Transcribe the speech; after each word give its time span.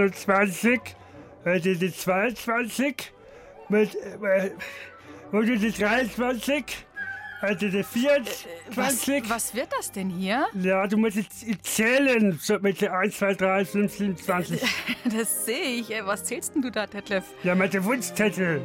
21, 0.00 0.80
heute 1.44 1.76
die 1.76 1.92
22, 1.92 3.12
mit, 3.68 3.94
äh, 3.94 4.50
die 5.32 5.72
23, 5.72 6.64
heute 7.40 7.70
die 7.70 7.82
24. 7.82 8.46
Was, 8.74 9.30
was 9.30 9.54
wird 9.54 9.68
das 9.72 9.90
denn 9.92 10.10
hier? 10.10 10.46
Ja, 10.54 10.86
du 10.86 10.98
musst 10.98 11.16
jetzt 11.16 11.64
zählen, 11.64 12.38
so 12.42 12.58
mit 12.60 12.80
der 12.80 12.92
1, 12.92 13.16
2, 13.16 13.34
3, 13.34 13.64
5, 13.64 13.92
7, 13.92 14.16
20. 14.16 14.62
Das 15.16 15.46
sehe 15.46 15.80
ich. 15.80 15.90
Äh, 15.90 16.04
Was 16.04 16.24
zählst 16.24 16.54
denn 16.54 16.62
du 16.62 16.70
da, 16.70 16.86
Detlef? 16.86 17.24
Ja, 17.42 17.54
mit 17.54 17.72
der 17.72 17.84
Wunschzettel. 17.84 18.60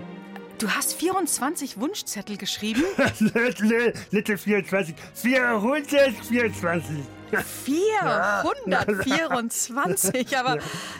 Du 0.58 0.70
hast 0.70 0.94
24 0.94 1.80
Wunschzettel 1.80 2.38
geschrieben? 2.38 2.84
nee, 3.20 3.94
nicht 4.12 4.28
die 4.28 4.38
24, 4.38 4.96
424. 5.16 6.98
424, 7.40 10.38
aber 10.38 10.58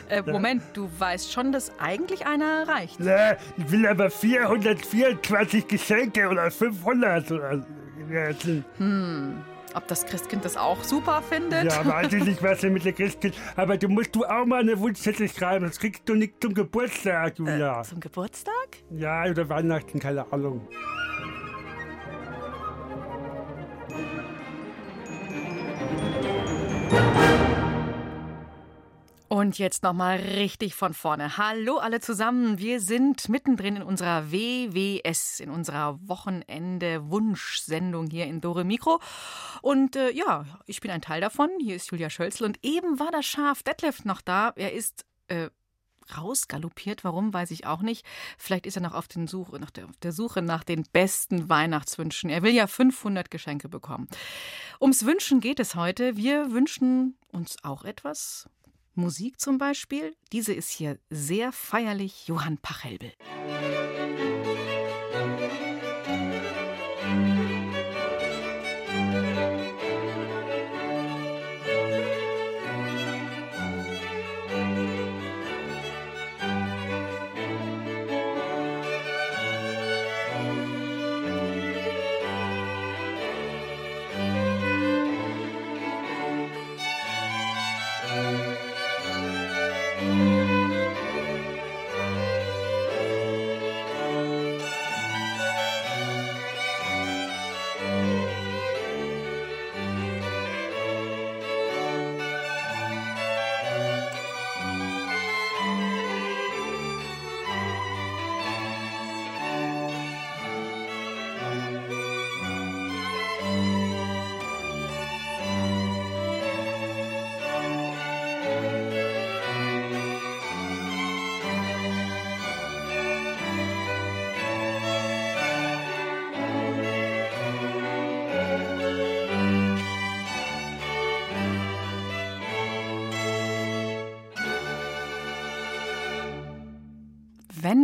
äh, 0.08 0.22
Moment, 0.22 0.62
du 0.74 0.90
weißt 0.98 1.32
schon, 1.32 1.52
dass 1.52 1.72
eigentlich 1.78 2.26
einer 2.26 2.66
reicht. 2.68 3.00
Nee, 3.00 3.36
ich 3.56 3.70
will 3.70 3.86
aber 3.86 4.10
424 4.10 5.68
Geschenke 5.68 6.28
oder 6.28 6.50
500 6.50 7.32
oder. 7.32 7.64
Ja, 8.10 8.30
Ob 9.74 9.88
das 9.88 10.04
Christkind 10.04 10.44
das 10.44 10.56
auch 10.56 10.84
super 10.84 11.22
findet? 11.22 11.72
Ja, 11.72 11.86
weiß 11.86 12.12
ich 12.12 12.24
nicht, 12.24 12.42
was 12.42 12.60
denn 12.60 12.74
mit 12.74 12.84
der 12.84 12.92
Christkind. 12.92 13.34
Aber 13.56 13.78
du 13.78 13.88
musst 13.88 14.14
du 14.14 14.24
auch 14.24 14.44
mal 14.44 14.60
eine 14.60 14.78
Wunschzettel 14.78 15.28
schreiben. 15.28 15.66
Das 15.66 15.78
kriegst 15.78 16.02
du 16.06 16.14
nicht 16.14 16.34
zum 16.42 16.52
Geburtstag, 16.52 17.38
Julia. 17.38 17.82
Zum 17.82 18.00
Geburtstag? 18.00 18.52
Ja, 18.90 19.24
oder 19.24 19.48
Weihnachten, 19.48 19.98
keine 19.98 20.30
Ahnung. 20.32 20.68
Und 29.42 29.58
jetzt 29.58 29.82
nochmal 29.82 30.18
richtig 30.18 30.76
von 30.76 30.94
vorne. 30.94 31.36
Hallo 31.36 31.78
alle 31.78 31.98
zusammen. 31.98 32.60
Wir 32.60 32.80
sind 32.80 33.28
mittendrin 33.28 33.74
in 33.74 33.82
unserer 33.82 34.30
WWS, 34.30 35.40
in 35.40 35.50
unserer 35.50 35.98
Wochenende-Wunschsendung 36.06 38.08
hier 38.08 38.26
in 38.26 38.40
Dore 38.40 38.62
Mikro. 38.62 39.00
Und 39.60 39.96
äh, 39.96 40.12
ja, 40.12 40.44
ich 40.66 40.80
bin 40.80 40.92
ein 40.92 41.02
Teil 41.02 41.20
davon. 41.20 41.50
Hier 41.60 41.74
ist 41.74 41.90
Julia 41.90 42.08
Schölzl. 42.08 42.44
Und 42.44 42.60
eben 42.62 43.00
war 43.00 43.10
das 43.10 43.26
Schaf 43.26 43.64
Detlef 43.64 44.04
noch 44.04 44.20
da. 44.20 44.52
Er 44.54 44.74
ist 44.74 45.04
äh, 45.26 45.50
rausgaloppiert. 46.16 47.02
Warum, 47.02 47.34
weiß 47.34 47.50
ich 47.50 47.66
auch 47.66 47.82
nicht. 47.82 48.06
Vielleicht 48.38 48.64
ist 48.64 48.76
er 48.76 48.82
noch 48.82 48.94
auf, 48.94 49.08
Suche, 49.26 49.58
nach 49.58 49.72
der, 49.72 49.86
auf 49.86 49.96
der 50.04 50.12
Suche 50.12 50.40
nach 50.40 50.62
den 50.62 50.84
besten 50.92 51.48
Weihnachtswünschen. 51.48 52.30
Er 52.30 52.44
will 52.44 52.52
ja 52.52 52.68
500 52.68 53.28
Geschenke 53.28 53.68
bekommen. 53.68 54.06
Ums 54.80 55.04
Wünschen 55.04 55.40
geht 55.40 55.58
es 55.58 55.74
heute. 55.74 56.16
Wir 56.16 56.52
wünschen 56.52 57.16
uns 57.32 57.56
auch 57.64 57.82
etwas. 57.82 58.48
Musik 58.94 59.40
zum 59.40 59.58
Beispiel. 59.58 60.14
Diese 60.32 60.52
ist 60.52 60.70
hier 60.70 60.98
sehr 61.10 61.52
feierlich. 61.52 62.28
Johann 62.28 62.58
Pachelbel. 62.58 63.12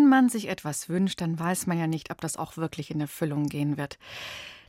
Wenn 0.09 0.23
man 0.23 0.31
sich 0.31 0.49
etwas 0.49 0.89
wünscht, 0.89 1.21
dann 1.21 1.39
weiß 1.39 1.67
man 1.67 1.79
ja 1.79 1.87
nicht, 1.87 2.11
ob 2.11 2.23
das 2.23 2.39
auch 2.39 2.57
wirklich 2.57 2.91
in 2.91 2.99
Erfüllung 2.99 3.45
gehen 3.45 3.77
wird. 3.77 3.99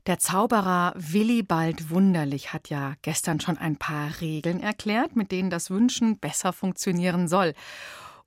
Der 0.05 0.19
Zauberer 0.19 0.94
Willibald 0.97 1.89
Wunderlich 1.89 2.51
hat 2.51 2.67
ja 2.69 2.95
gestern 3.03 3.39
schon 3.39 3.57
ein 3.57 3.77
paar 3.77 4.19
Regeln 4.19 4.59
erklärt, 4.59 5.16
mit 5.16 5.31
denen 5.31 5.50
das 5.50 5.69
Wünschen 5.69 6.19
besser 6.19 6.51
funktionieren 6.51 7.29
soll. 7.29 7.53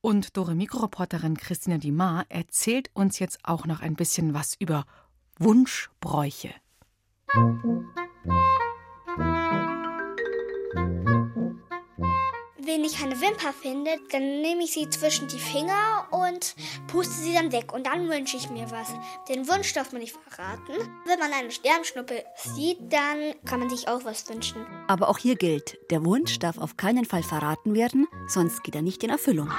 Und 0.00 0.39
Dore 0.39 0.55
Mikroreporterin 0.55 1.37
Christina 1.37 1.77
Dimar 1.77 2.25
erzählt 2.31 2.89
uns 2.95 3.19
jetzt 3.19 3.41
auch 3.43 3.67
noch 3.67 3.81
ein 3.81 3.94
bisschen 3.94 4.33
was 4.33 4.55
über 4.59 4.87
Wunschbräuche. 5.39 6.55
Wenn 7.34 8.62
ich 12.81 13.03
eine 13.03 13.21
Wimper 13.21 13.53
finde, 13.53 13.91
dann 14.10 14.41
nehme 14.41 14.65
ich 14.65 14.72
sie 14.72 14.88
zwischen 14.88 15.28
die 15.28 15.38
Finger 15.38 16.06
und 16.10 16.55
puste 16.87 17.15
sie 17.15 17.34
dann 17.34 17.53
weg. 17.53 17.72
Und 17.72 17.87
dann 17.87 18.09
wünsche 18.09 18.37
ich 18.37 18.50
mir 18.50 18.71
was. 18.71 18.88
Den 19.28 19.49
Wunsch 19.49 19.72
darf 19.72 19.93
man 19.93 20.00
nicht 20.00 20.16
verraten. 20.28 20.72
Wenn 21.06 21.19
man 21.19 21.32
eine 21.32 21.50
Sternschnuppe 21.50 22.25
sieht, 22.37 22.78
dann 22.93 23.34
kann 23.44 23.61
man 23.61 23.71
sich 23.71 23.88
auch 23.88 24.05
was 24.05 24.28
wünschen. 24.28 24.66
Aber 24.88 25.09
auch 25.09 25.19
hier 25.19 25.37
gilt, 25.37 25.78
der 25.91 26.05
Wunsch 26.05 26.38
darf 26.38 26.59
auf 26.59 26.77
keinen 26.77 27.05
Fall 27.05 27.22
verraten 27.22 27.75
werden, 27.75 28.09
sonst 28.28 28.65
geht 28.65 28.75
er 28.75 28.82
nicht 28.82 29.05
in 29.05 29.11
Erfüllung. 29.11 29.50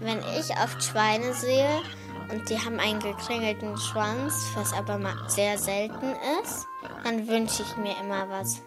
Wenn 0.00 0.18
ich 0.38 0.50
oft 0.62 0.82
Schweine 0.82 1.32
sehe 1.34 1.82
und 2.30 2.48
die 2.50 2.58
haben 2.58 2.78
einen 2.78 3.00
gekringelten 3.00 3.76
Schwanz, 3.78 4.34
was 4.54 4.72
aber 4.72 5.00
sehr 5.28 5.58
selten 5.58 6.14
ist, 6.42 6.66
dann 7.04 7.26
wünsche 7.26 7.62
ich 7.62 7.76
mir 7.76 7.96
immer 8.00 8.28
was. 8.28 8.62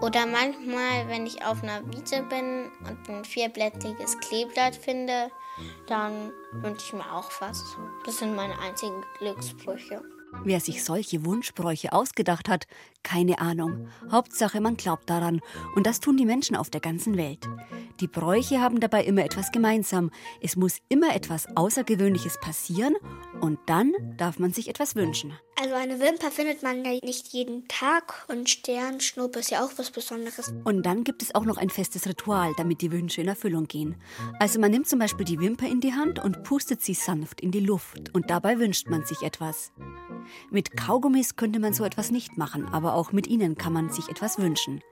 Oder 0.00 0.26
manchmal, 0.26 1.08
wenn 1.08 1.26
ich 1.26 1.44
auf 1.44 1.62
einer 1.62 1.80
Wiese 1.92 2.22
bin 2.22 2.70
und 2.88 3.08
ein 3.08 3.24
vierblättriges 3.24 4.18
Kleeblatt 4.18 4.74
finde, 4.74 5.30
dann 5.86 6.32
wünsche 6.52 6.86
ich 6.86 6.92
mir 6.92 7.12
auch 7.12 7.30
was. 7.40 7.62
Das 8.04 8.18
sind 8.18 8.34
meine 8.34 8.58
einzigen 8.58 9.04
Glücksbrüche. 9.18 10.02
Wer 10.44 10.60
sich 10.60 10.82
solche 10.82 11.24
Wunschbräuche 11.24 11.92
ausgedacht 11.92 12.48
hat, 12.48 12.66
keine 13.02 13.38
Ahnung. 13.38 13.88
Hauptsache, 14.10 14.60
man 14.60 14.76
glaubt 14.76 15.10
daran. 15.10 15.40
Und 15.76 15.86
das 15.86 16.00
tun 16.00 16.16
die 16.16 16.24
Menschen 16.24 16.56
auf 16.56 16.70
der 16.70 16.80
ganzen 16.80 17.16
Welt. 17.16 17.46
Die 18.02 18.08
Bräuche 18.08 18.60
haben 18.60 18.80
dabei 18.80 19.04
immer 19.04 19.24
etwas 19.24 19.52
gemeinsam. 19.52 20.10
Es 20.40 20.56
muss 20.56 20.78
immer 20.88 21.14
etwas 21.14 21.46
Außergewöhnliches 21.54 22.40
passieren 22.40 22.96
und 23.40 23.60
dann 23.66 23.92
darf 24.16 24.40
man 24.40 24.52
sich 24.52 24.66
etwas 24.66 24.96
wünschen. 24.96 25.38
Also 25.54 25.76
eine 25.76 26.00
Wimper 26.00 26.32
findet 26.32 26.64
man 26.64 26.84
ja 26.84 26.98
nicht 27.04 27.28
jeden 27.28 27.68
Tag 27.68 28.26
und 28.28 28.50
Sternschnuppe 28.50 29.38
ist 29.38 29.52
ja 29.52 29.64
auch 29.64 29.70
was 29.76 29.92
Besonderes. 29.92 30.52
Und 30.64 30.84
dann 30.84 31.04
gibt 31.04 31.22
es 31.22 31.32
auch 31.36 31.44
noch 31.44 31.58
ein 31.58 31.70
festes 31.70 32.08
Ritual, 32.08 32.52
damit 32.56 32.80
die 32.80 32.90
Wünsche 32.90 33.20
in 33.20 33.28
Erfüllung 33.28 33.68
gehen. 33.68 33.94
Also 34.40 34.58
man 34.58 34.72
nimmt 34.72 34.88
zum 34.88 34.98
Beispiel 34.98 35.24
die 35.24 35.38
Wimper 35.38 35.68
in 35.68 35.80
die 35.80 35.94
Hand 35.94 36.18
und 36.18 36.42
pustet 36.42 36.82
sie 36.82 36.94
sanft 36.94 37.40
in 37.40 37.52
die 37.52 37.60
Luft 37.60 38.12
und 38.12 38.30
dabei 38.30 38.58
wünscht 38.58 38.88
man 38.88 39.06
sich 39.06 39.22
etwas. 39.22 39.70
Mit 40.50 40.76
Kaugummis 40.76 41.36
könnte 41.36 41.60
man 41.60 41.72
so 41.72 41.84
etwas 41.84 42.10
nicht 42.10 42.36
machen, 42.36 42.66
aber 42.66 42.94
auch 42.94 43.12
mit 43.12 43.28
ihnen 43.28 43.54
kann 43.54 43.72
man 43.72 43.90
sich 43.90 44.08
etwas 44.08 44.38
wünschen. 44.38 44.82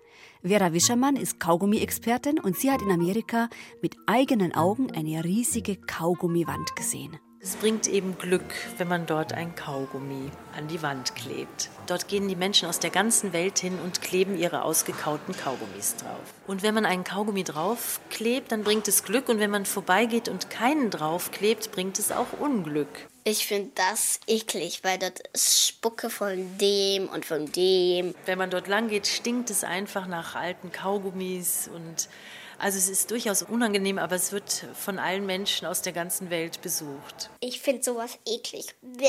Vera 0.43 0.73
Wischermann 0.73 1.17
ist 1.17 1.39
Kaugummi-Expertin 1.39 2.41
und 2.41 2.57
sie 2.57 2.71
hat 2.71 2.81
in 2.81 2.91
Amerika 2.91 3.51
mit 3.83 3.97
eigenen 4.07 4.55
Augen 4.55 4.91
eine 4.91 5.23
riesige 5.23 5.77
Kaugummiwand 5.77 6.75
gesehen. 6.77 7.19
Es 7.43 7.57
bringt 7.57 7.87
eben 7.87 8.17
Glück, 8.17 8.55
wenn 8.79 8.89
man 8.89 9.05
dort 9.05 9.35
ein 9.35 9.55
Kaugummi 9.55 10.31
an 10.57 10.67
die 10.69 10.83
Wand 10.83 11.15
klebt. 11.15 11.69
Dort 11.87 12.09
gehen 12.09 12.27
die 12.27 12.37
Menschen 12.37 12.69
aus 12.69 12.79
der 12.79 12.89
ganzen 12.89 13.35
Welt 13.35 13.59
hin 13.59 13.79
und 13.85 14.01
kleben 14.01 14.39
ihre 14.39 14.63
ausgekauten 14.63 15.37
Kaugummis 15.37 15.97
drauf. 15.97 16.35
Und 16.47 16.63
wenn 16.63 16.75
man 16.75 16.87
einen 16.87 17.05
Kaugummi 17.05 17.45
draufklebt, 17.45 18.51
dann 18.51 18.65
bringt 18.65 18.89
es 18.89 19.05
Glück. 19.05 19.29
Und 19.29 19.41
wenn 19.41 19.51
man 19.51 19.67
vorbeigeht 19.67 20.31
und 20.31 20.49
keinen 20.49 20.89
draufklebt, 20.89 21.71
bringt 21.73 21.99
es 21.99 22.13
auch 22.13 22.33
Unglück. 22.39 23.10
Ich 23.25 23.47
finde 23.47 23.71
das 23.75 24.19
eklig, 24.27 24.81
weil 24.83 24.99
dort 24.99 25.21
ist 25.33 25.69
Spucke 25.69 26.09
von 26.09 26.59
dem 26.59 27.09
und 27.09 27.25
von 27.27 27.51
dem. 27.53 28.15
Wenn 28.25 28.39
man 28.39 28.51
dort 28.51 28.67
lang 28.67 28.89
geht, 28.89 29.07
stinkt 29.07 29.51
es 29.51 29.63
einfach 29.63 30.07
nach 30.07 30.35
alten 30.35 30.73
Kaugummis 30.73 31.69
und 31.73 32.09
also 32.59 32.77
es 32.77 32.89
ist 32.89 33.11
durchaus 33.11 33.43
unangenehm, 33.43 33.99
aber 33.99 34.17
es 34.17 34.33
wird 34.33 34.67
von 34.75 34.99
allen 34.99 35.25
Menschen 35.27 35.67
aus 35.67 35.83
der 35.83 35.93
ganzen 35.93 36.29
Welt 36.31 36.61
besucht. 36.61 37.31
Ich 37.41 37.61
finde 37.61 37.83
sowas 37.83 38.19
eklig. 38.27 38.67
Bäh. 38.83 39.07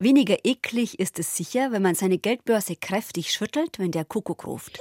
Weniger 0.00 0.36
eklig 0.44 0.98
ist 0.98 1.18
es 1.18 1.36
sicher, 1.36 1.72
wenn 1.72 1.82
man 1.82 1.94
seine 1.94 2.18
Geldbörse 2.18 2.76
kräftig 2.76 3.32
schüttelt, 3.32 3.78
wenn 3.78 3.90
der 3.90 4.04
Kuckuck 4.04 4.46
ruft. 4.46 4.78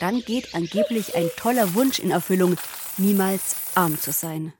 Dann 0.00 0.20
geht 0.20 0.54
angeblich 0.54 1.14
ein 1.14 1.30
toller 1.36 1.74
Wunsch 1.74 1.98
in 1.98 2.10
Erfüllung, 2.10 2.56
niemals 2.98 3.56
arm 3.74 3.98
zu 4.00 4.12
sein. 4.12 4.52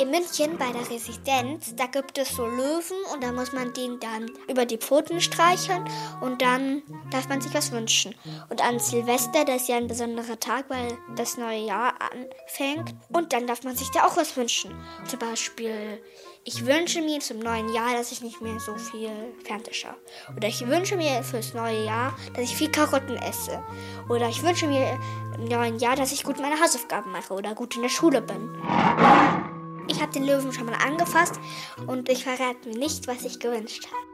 In 0.00 0.12
München 0.12 0.56
bei 0.56 0.70
der 0.70 0.88
Residenz, 0.88 1.74
da 1.74 1.86
gibt 1.86 2.18
es 2.18 2.28
so 2.28 2.46
Löwen 2.46 2.96
und 3.12 3.20
da 3.20 3.32
muss 3.32 3.52
man 3.52 3.72
den 3.72 3.98
dann 3.98 4.30
über 4.48 4.64
die 4.64 4.78
Pfoten 4.78 5.20
streicheln 5.20 5.84
und 6.20 6.40
dann 6.40 6.84
darf 7.10 7.28
man 7.28 7.40
sich 7.40 7.52
was 7.52 7.72
wünschen. 7.72 8.14
Und 8.48 8.62
an 8.62 8.78
Silvester, 8.78 9.44
das 9.44 9.62
ist 9.62 9.68
ja 9.68 9.76
ein 9.76 9.88
besonderer 9.88 10.38
Tag, 10.38 10.66
weil 10.68 10.96
das 11.16 11.36
neue 11.36 11.66
Jahr 11.66 11.94
anfängt 12.00 12.94
und 13.08 13.32
dann 13.32 13.48
darf 13.48 13.64
man 13.64 13.74
sich 13.74 13.90
da 13.90 14.06
auch 14.06 14.16
was 14.16 14.36
wünschen. 14.36 14.72
Zum 15.04 15.18
Beispiel, 15.18 16.00
ich 16.44 16.64
wünsche 16.64 17.02
mir 17.02 17.18
zum 17.18 17.40
neuen 17.40 17.74
Jahr, 17.74 17.94
dass 17.94 18.12
ich 18.12 18.22
nicht 18.22 18.40
mehr 18.40 18.60
so 18.60 18.76
viel 18.76 19.10
Fernseh 19.44 19.72
schaue. 19.72 19.96
Oder 20.36 20.46
ich 20.46 20.64
wünsche 20.64 20.94
mir 20.96 21.24
fürs 21.24 21.54
neue 21.54 21.84
Jahr, 21.84 22.16
dass 22.34 22.44
ich 22.44 22.56
viel 22.56 22.70
Karotten 22.70 23.16
esse. 23.16 23.60
Oder 24.08 24.28
ich 24.28 24.44
wünsche 24.44 24.68
mir 24.68 24.96
im 25.36 25.46
neuen 25.46 25.80
Jahr, 25.80 25.96
dass 25.96 26.12
ich 26.12 26.22
gut 26.22 26.38
meine 26.38 26.60
Hausaufgaben 26.60 27.10
mache 27.10 27.34
oder 27.34 27.56
gut 27.56 27.74
in 27.74 27.82
der 27.82 27.88
Schule 27.88 28.22
bin. 28.22 29.57
Ich 29.88 30.00
habe 30.00 30.12
den 30.12 30.24
Löwen 30.24 30.52
schon 30.52 30.66
mal 30.66 30.74
angefasst 30.74 31.40
und 31.86 32.08
ich 32.08 32.24
verrate 32.24 32.68
mir 32.68 32.78
nicht, 32.78 33.08
was 33.08 33.24
ich 33.24 33.40
gewünscht 33.40 33.86
habe. 33.86 34.07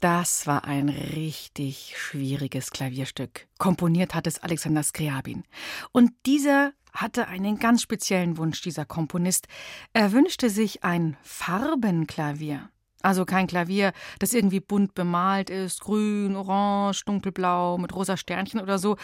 Das 0.00 0.46
war 0.46 0.64
ein 0.64 0.90
richtig 0.90 1.94
schwieriges 1.96 2.70
Klavierstück. 2.70 3.46
Komponiert 3.58 4.14
hat 4.14 4.26
es 4.26 4.38
Alexander 4.42 4.82
Skriabin. 4.82 5.44
Und 5.92 6.12
dieser 6.26 6.72
hatte 6.92 7.28
einen 7.28 7.58
ganz 7.58 7.82
speziellen 7.82 8.36
Wunsch, 8.36 8.60
dieser 8.60 8.84
Komponist. 8.84 9.48
Er 9.92 10.12
wünschte 10.12 10.50
sich 10.50 10.84
ein 10.84 11.16
Farbenklavier. 11.22 12.68
Also 13.02 13.24
kein 13.24 13.46
Klavier, 13.46 13.92
das 14.18 14.32
irgendwie 14.32 14.60
bunt 14.60 14.94
bemalt 14.94 15.48
ist, 15.48 15.80
grün, 15.80 16.34
orange, 16.34 17.04
dunkelblau, 17.04 17.78
mit 17.78 17.94
rosa 17.94 18.16
Sternchen 18.16 18.60
oder 18.60 18.78
so. 18.78 18.96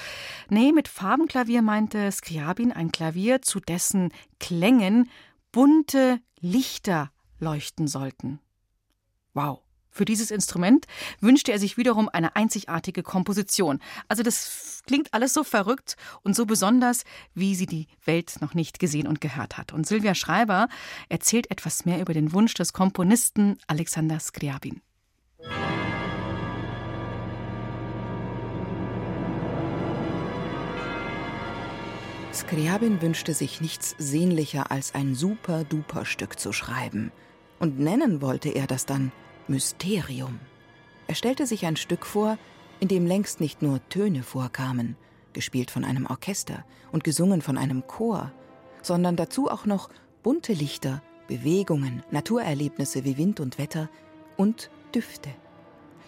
Nee, 0.48 0.72
mit 0.72 0.88
Farbenklavier 0.88 1.62
meinte 1.62 2.10
Skriabin 2.10 2.72
ein 2.72 2.90
Klavier, 2.90 3.42
zu 3.42 3.60
dessen 3.60 4.12
Klängen 4.40 5.08
bunte 5.52 6.20
Lichter 6.40 7.12
leuchten 7.38 7.86
sollten. 7.86 8.40
Wow. 9.34 9.60
Für 9.92 10.06
dieses 10.06 10.30
Instrument 10.30 10.86
wünschte 11.20 11.52
er 11.52 11.58
sich 11.58 11.76
wiederum 11.76 12.08
eine 12.08 12.34
einzigartige 12.34 13.02
Komposition. 13.02 13.78
Also 14.08 14.22
das 14.22 14.80
klingt 14.86 15.12
alles 15.12 15.34
so 15.34 15.44
verrückt 15.44 15.96
und 16.22 16.34
so 16.34 16.46
besonders, 16.46 17.04
wie 17.34 17.54
sie 17.54 17.66
die 17.66 17.86
Welt 18.06 18.36
noch 18.40 18.54
nicht 18.54 18.78
gesehen 18.78 19.06
und 19.06 19.20
gehört 19.20 19.58
hat. 19.58 19.74
Und 19.74 19.86
Sylvia 19.86 20.14
Schreiber 20.14 20.68
erzählt 21.10 21.50
etwas 21.50 21.84
mehr 21.84 22.00
über 22.00 22.14
den 22.14 22.32
Wunsch 22.32 22.54
des 22.54 22.72
Komponisten 22.72 23.58
Alexander 23.66 24.18
Skriabin. 24.18 24.80
Skriabin 32.32 33.02
wünschte 33.02 33.34
sich 33.34 33.60
nichts 33.60 33.94
sehnlicher 33.98 34.70
als 34.70 34.94
ein 34.94 35.14
super-duper-Stück 35.14 36.38
zu 36.38 36.54
schreiben. 36.54 37.12
Und 37.58 37.78
nennen 37.78 38.22
wollte 38.22 38.48
er 38.48 38.66
das 38.66 38.86
dann 38.86 39.12
Mysterium. 39.48 40.40
Er 41.06 41.14
stellte 41.14 41.46
sich 41.46 41.66
ein 41.66 41.76
Stück 41.76 42.06
vor, 42.06 42.38
in 42.80 42.88
dem 42.88 43.06
längst 43.06 43.40
nicht 43.40 43.62
nur 43.62 43.80
Töne 43.88 44.22
vorkamen, 44.22 44.96
gespielt 45.32 45.70
von 45.70 45.84
einem 45.84 46.06
Orchester 46.06 46.64
und 46.90 47.04
gesungen 47.04 47.42
von 47.42 47.58
einem 47.58 47.86
Chor, 47.86 48.32
sondern 48.82 49.16
dazu 49.16 49.50
auch 49.50 49.66
noch 49.66 49.88
bunte 50.22 50.52
Lichter, 50.52 51.02
Bewegungen, 51.28 52.02
Naturerlebnisse 52.10 53.04
wie 53.04 53.16
Wind 53.16 53.40
und 53.40 53.58
Wetter 53.58 53.88
und 54.36 54.70
Düfte. 54.94 55.30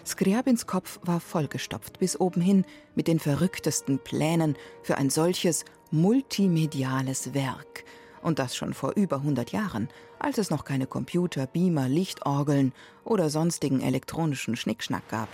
Skriabins 0.05 0.67
Kopf 0.67 0.99
war 1.03 1.19
vollgestopft 1.19 1.97
bis 1.99 2.19
oben 2.19 2.41
hin 2.41 2.65
mit 2.93 3.07
den 3.07 3.19
verrücktesten 3.19 3.99
Plänen 3.99 4.55
für 4.83 4.97
ein 4.97 5.09
solches 5.09 5.65
multimediales 5.89 7.33
Werk, 7.33 7.85
und 8.25 8.39
das 8.39 8.55
schon 8.55 8.73
vor 8.73 8.93
über 8.95 9.17
100 9.17 9.51
Jahren, 9.51 9.87
als 10.17 10.39
es 10.39 10.49
noch 10.49 10.65
keine 10.65 10.87
Computer, 10.87 11.45
Beamer, 11.45 11.87
Lichtorgeln 11.87 12.73
oder 13.03 13.29
sonstigen 13.29 13.81
elektronischen 13.81 14.55
Schnickschnack 14.55 15.07
gab. 15.09 15.29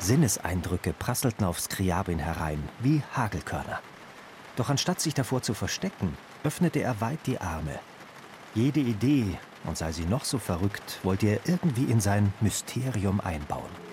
Sinneseindrücke 0.00 0.92
prasselten 0.92 1.46
auf 1.46 1.60
Skriabin 1.60 2.18
herein, 2.18 2.62
wie 2.80 3.02
Hagelkörner. 3.14 3.80
Doch 4.56 4.68
anstatt 4.68 5.00
sich 5.00 5.14
davor 5.14 5.42
zu 5.42 5.54
verstecken, 5.54 6.16
öffnete 6.42 6.80
er 6.80 7.00
weit 7.00 7.20
die 7.26 7.40
Arme. 7.40 7.78
Jede 8.54 8.80
Idee, 8.80 9.38
und 9.64 9.78
sei 9.78 9.92
sie 9.92 10.06
noch 10.06 10.24
so 10.24 10.38
verrückt, 10.38 10.98
wollte 11.04 11.26
er 11.26 11.40
irgendwie 11.44 11.84
in 11.84 12.00
sein 12.00 12.32
Mysterium 12.40 13.20
einbauen. 13.20 13.85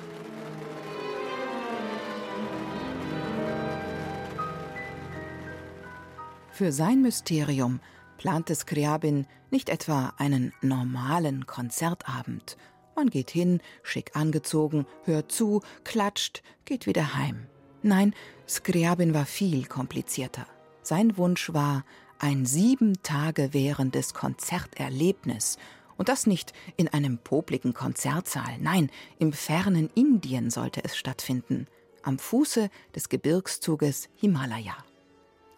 Für 6.53 6.72
sein 6.72 7.01
Mysterium 7.01 7.79
plante 8.19 8.53
Skriabin 8.53 9.25
nicht 9.50 9.69
etwa 9.69 10.13
einen 10.19 10.53
normalen 10.62 11.48
Konzertabend. 11.48 12.57
Man 12.95 13.10
geht 13.10 13.31
hin, 13.31 13.60
schick 13.81 14.15
angezogen, 14.15 14.86
hört 15.03 15.31
zu, 15.31 15.63
klatscht, 15.83 16.43
geht 16.65 16.86
wieder 16.86 17.15
heim. 17.15 17.48
Nein, 17.81 18.13
Skriabin 18.48 19.15
war 19.15 19.25
viel 19.25 19.65
komplizierter. 19.65 20.45
Sein 20.83 21.17
Wunsch 21.17 21.51
war 21.53 21.86
ein 22.19 22.45
sieben 22.45 23.01
Tage 23.01 23.55
währendes 23.55 24.13
Konzerterlebnis. 24.13 25.57
Und 25.98 26.07
das 26.07 26.27
nicht 26.27 26.53
in 26.77 26.88
einem 26.88 27.17
popligen 27.17 27.74
Konzertsaal, 27.74 28.60
nein, 28.60 28.91
im 29.17 29.33
fernen 29.33 29.89
Indien 29.95 30.51
sollte 30.51 30.83
es 30.83 30.98
stattfinden, 30.98 31.65
am 32.03 32.19
Fuße 32.19 32.69
des 32.93 33.10
Gebirgszuges 33.10 34.07
Himalaya. 34.13 34.77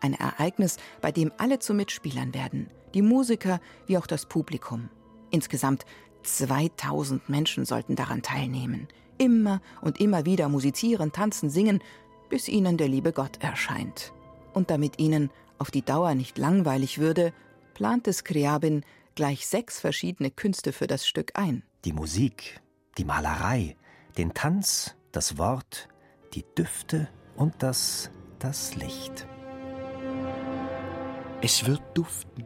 Ein 0.06 0.14
Ereignis, 0.14 0.78
bei 1.02 1.12
dem 1.12 1.32
alle 1.40 1.58
zu 1.58 1.74
Mitspielern 1.74 2.36
werden, 2.36 2.70
die 2.94 3.02
Musiker 3.02 3.60
wie 3.88 3.98
auch 3.98 4.06
das 4.06 4.28
Publikum. 4.28 4.92
Insgesamt 5.32 5.84
2000 6.22 7.28
Menschen 7.28 7.66
sollten 7.66 7.96
daran 7.96 8.22
teilnehmen. 8.22 8.88
immer 9.18 9.62
und 9.82 10.00
immer 10.00 10.26
wieder 10.26 10.48
musizieren, 10.48 11.12
tanzen, 11.12 11.50
singen, 11.50 11.82
bis 12.30 12.48
ihnen 12.48 12.78
der 12.78 12.88
liebe 12.88 13.14
Gott 13.14 13.42
erscheint. 13.42 14.14
Und 14.54 14.70
damit 14.70 15.00
ihnen 15.00 15.32
auf 15.58 15.72
die 15.72 15.82
Dauer 15.82 16.14
nicht 16.14 16.38
langweilig 16.38 17.00
würde, 17.00 17.34
plante 17.74 18.14
Skriabin 18.14 18.84
gleich 19.16 19.48
sechs 19.48 19.80
verschiedene 19.80 20.30
Künste 20.30 20.72
für 20.72 20.86
das 20.86 21.08
Stück 21.08 21.32
ein. 21.34 21.64
Die 21.84 21.94
Musik, 21.94 22.62
die 23.00 23.06
Malerei, 23.06 23.76
den 24.20 24.36
Tanz, 24.36 24.96
das 25.12 25.40
Wort, 25.40 25.88
die 26.34 26.46
Düfte 26.56 27.08
und 27.38 27.56
das, 27.64 28.12
das 28.38 28.76
Licht. 28.76 29.26
Es 31.46 31.68
wird 31.68 31.84
duften. 31.94 32.44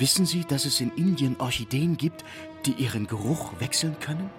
Wissen 0.00 0.26
Sie, 0.26 0.44
dass 0.44 0.64
es 0.64 0.80
in 0.80 0.90
Indien 0.96 1.36
Orchideen 1.38 1.96
gibt, 1.96 2.24
die 2.66 2.72
ihren 2.72 3.06
Geruch 3.06 3.52
wechseln 3.60 4.00
können? 4.00 4.30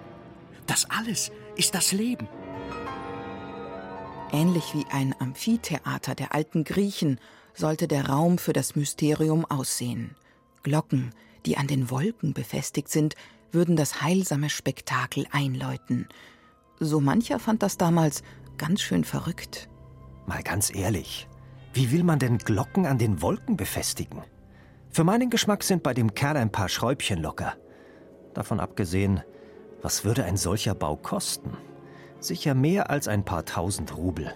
Das 0.66 0.90
alles 0.90 1.32
ist 1.54 1.74
das 1.74 1.92
Leben. 1.92 2.28
Ähnlich 4.30 4.74
wie 4.74 4.84
ein 4.92 5.14
Amphitheater 5.18 6.14
der 6.14 6.34
alten 6.34 6.64
Griechen 6.64 7.18
sollte 7.54 7.88
der 7.88 8.10
Raum 8.10 8.36
für 8.36 8.52
das 8.52 8.76
Mysterium 8.76 9.46
aussehen. 9.46 10.16
Glocken, 10.62 11.14
die 11.46 11.56
an 11.56 11.66
den 11.66 11.88
Wolken 11.88 12.34
befestigt 12.34 12.90
sind, 12.90 13.14
würden 13.52 13.74
das 13.74 14.02
heilsame 14.02 14.50
Spektakel 14.50 15.26
einläuten. 15.30 16.10
So 16.78 17.00
mancher 17.00 17.38
fand 17.38 17.62
das 17.62 17.78
damals 17.78 18.22
ganz 18.58 18.82
schön 18.82 19.04
verrückt. 19.04 19.70
Mal 20.26 20.42
ganz 20.42 20.70
ehrlich, 20.74 21.26
wie 21.76 21.92
will 21.92 22.04
man 22.04 22.18
denn 22.18 22.38
Glocken 22.38 22.86
an 22.86 22.96
den 22.96 23.20
Wolken 23.20 23.58
befestigen? 23.58 24.22
Für 24.88 25.04
meinen 25.04 25.28
Geschmack 25.28 25.62
sind 25.62 25.82
bei 25.82 25.92
dem 25.92 26.14
Kerl 26.14 26.38
ein 26.38 26.50
paar 26.50 26.70
Schräubchen 26.70 27.20
locker. 27.20 27.54
Davon 28.32 28.60
abgesehen, 28.60 29.22
was 29.82 30.02
würde 30.02 30.24
ein 30.24 30.38
solcher 30.38 30.74
Bau 30.74 30.96
kosten? 30.96 31.54
Sicher 32.18 32.54
mehr 32.54 32.88
als 32.88 33.08
ein 33.08 33.26
paar 33.26 33.44
tausend 33.44 33.94
Rubel. 33.94 34.32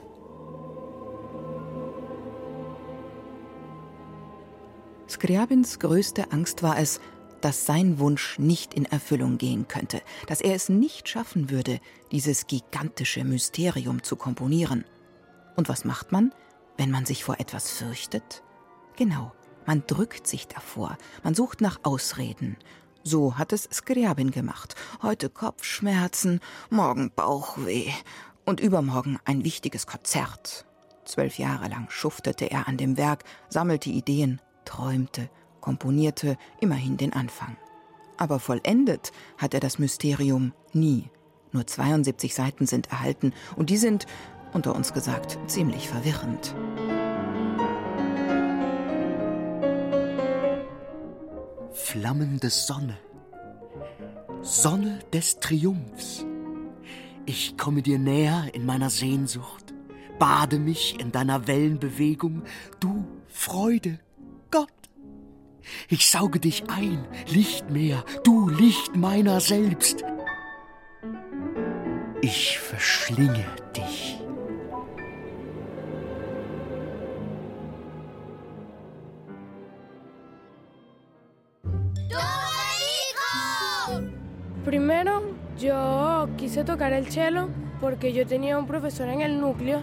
Skriabins 5.09 5.79
größte 5.79 6.33
Angst 6.33 6.63
war 6.63 6.79
es, 6.79 7.01
dass 7.41 7.65
sein 7.65 7.99
Wunsch 7.99 8.39
nicht 8.39 8.75
in 8.75 8.85
Erfüllung 8.85 9.39
gehen 9.39 9.67
könnte, 9.67 10.03
dass 10.27 10.43
er 10.43 10.55
es 10.55 10.69
nicht 10.69 11.09
schaffen 11.09 11.49
würde, 11.49 11.81
dieses 12.13 12.47
gigantische 12.47 13.25
Mysterium 13.25 14.03
zu 14.03 14.17
komponieren. 14.17 14.85
Und 15.57 15.71
was 15.71 15.87
macht 15.87 16.13
man, 16.13 16.35
wenn 16.81 16.91
man 16.91 17.05
sich 17.05 17.25
vor 17.25 17.39
etwas 17.39 17.71
fürchtet? 17.71 18.43
Genau, 18.97 19.33
man 19.67 19.85
drückt 19.87 20.27
sich 20.27 20.49
davor, 20.49 20.97
man 21.23 21.35
sucht 21.35 21.61
nach 21.61 21.81
Ausreden. 21.83 22.57
So 23.03 23.37
hat 23.37 23.53
es 23.53 23.65
Skriabin 23.71 24.31
gemacht. 24.31 24.75
Heute 25.03 25.29
Kopfschmerzen, 25.29 26.41
morgen 26.71 27.13
Bauchweh 27.15 27.91
und 28.47 28.61
übermorgen 28.61 29.19
ein 29.27 29.45
wichtiges 29.45 29.87
Konzert. 29.87 30.65
Zwölf 31.05 31.37
Jahre 31.37 31.69
lang 31.69 31.91
schuftete 31.91 32.51
er 32.51 32.67
an 32.67 32.79
dem 32.79 32.97
Werk, 32.97 33.25
sammelte 33.51 33.91
Ideen, 33.91 34.41
träumte, 34.65 35.29
komponierte 35.61 36.39
immerhin 36.61 36.97
den 36.97 37.13
Anfang. 37.13 37.59
Aber 38.17 38.41
vollendet 38.41 39.13
hat 39.37 39.53
er 39.53 39.61
das 39.61 39.79
Mysterium 39.79 40.55
nie. 40.73 41.11
Nur 41.53 41.67
72 41.67 42.35
Seiten 42.35 42.67
sind 42.67 42.91
erhalten 42.91 43.35
und 43.57 43.69
die 43.69 43.77
sind, 43.77 44.07
unter 44.53 44.75
uns 44.75 44.93
gesagt, 44.93 45.39
ziemlich 45.47 45.89
verwirrend. 45.89 46.55
Flammende 51.73 52.51
Sonne, 52.51 52.97
Sonne 54.43 55.01
des 55.13 55.41
Triumphs. 55.41 56.25
Ich 57.27 57.57
komme 57.57 57.83
dir 57.83 57.99
näher 57.99 58.49
in 58.53 58.65
meiner 58.67 58.91
Sehnsucht, 58.91 59.75
bade 60.19 60.59
mich 60.59 60.99
in 61.01 61.13
deiner 61.13 61.47
Wellenbewegung, 61.47 62.43
du 62.81 63.07
Freude, 63.29 63.99
Gott. 64.51 64.69
Ich 65.89 66.11
sauge 66.11 66.41
dich 66.41 66.65
ein, 66.69 67.07
Lichtmeer, 67.29 68.05
du 68.25 68.49
Licht 68.49 68.97
meiner 68.97 69.41
selbst. 69.41 70.05
Ich 72.23 72.59
verschlinge 72.59 73.47
dich. 73.77 74.20
Primero, 84.71 85.23
yo 85.59 86.29
quise 86.37 86.63
tocar 86.63 86.93
el 86.93 87.09
cello 87.11 87.49
porque 87.81 88.13
yo 88.13 88.25
tenía 88.25 88.57
un 88.57 88.69
profesor 88.69 89.09
en 89.09 89.21
el 89.21 89.41
núcleo 89.41 89.83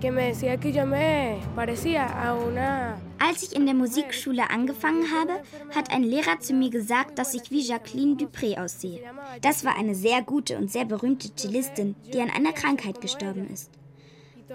que 0.00 0.10
me 0.10 0.28
decía 0.28 0.56
que 0.56 0.72
yo 0.72 0.86
me 0.86 1.40
parecía 1.54 2.06
a 2.06 2.32
una 2.32 2.96
Als 3.18 3.42
ich 3.42 3.54
in 3.54 3.66
der 3.66 3.74
Musikschule 3.74 4.48
angefangen 4.48 5.10
habe, 5.12 5.42
hat 5.74 5.92
ein 5.92 6.04
Lehrer 6.04 6.40
zu 6.40 6.54
mir 6.54 6.70
gesagt, 6.70 7.18
dass 7.18 7.34
ich 7.34 7.50
wie 7.50 7.60
Jacqueline 7.60 8.16
Dupré 8.16 8.56
aussehe. 8.58 9.02
Das 9.42 9.62
war 9.62 9.76
eine 9.76 9.94
sehr 9.94 10.22
gute 10.22 10.56
und 10.56 10.72
sehr 10.72 10.86
berühmte 10.86 11.28
Cellistin, 11.36 11.94
die 12.10 12.22
an 12.22 12.30
einer 12.30 12.54
Krankheit 12.54 13.02
gestorben 13.02 13.50
ist. 13.52 13.70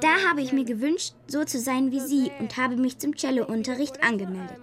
Da 0.02 0.28
habe 0.28 0.42
ich 0.42 0.52
mir 0.52 0.66
gewünscht, 0.66 1.14
so 1.28 1.44
zu 1.44 1.60
sein 1.60 1.92
wie 1.92 2.00
sie 2.00 2.32
und 2.40 2.58
habe 2.58 2.76
mich 2.76 2.98
zum 2.98 3.16
Cellounterricht 3.16 4.02
angemeldet. 4.02 4.62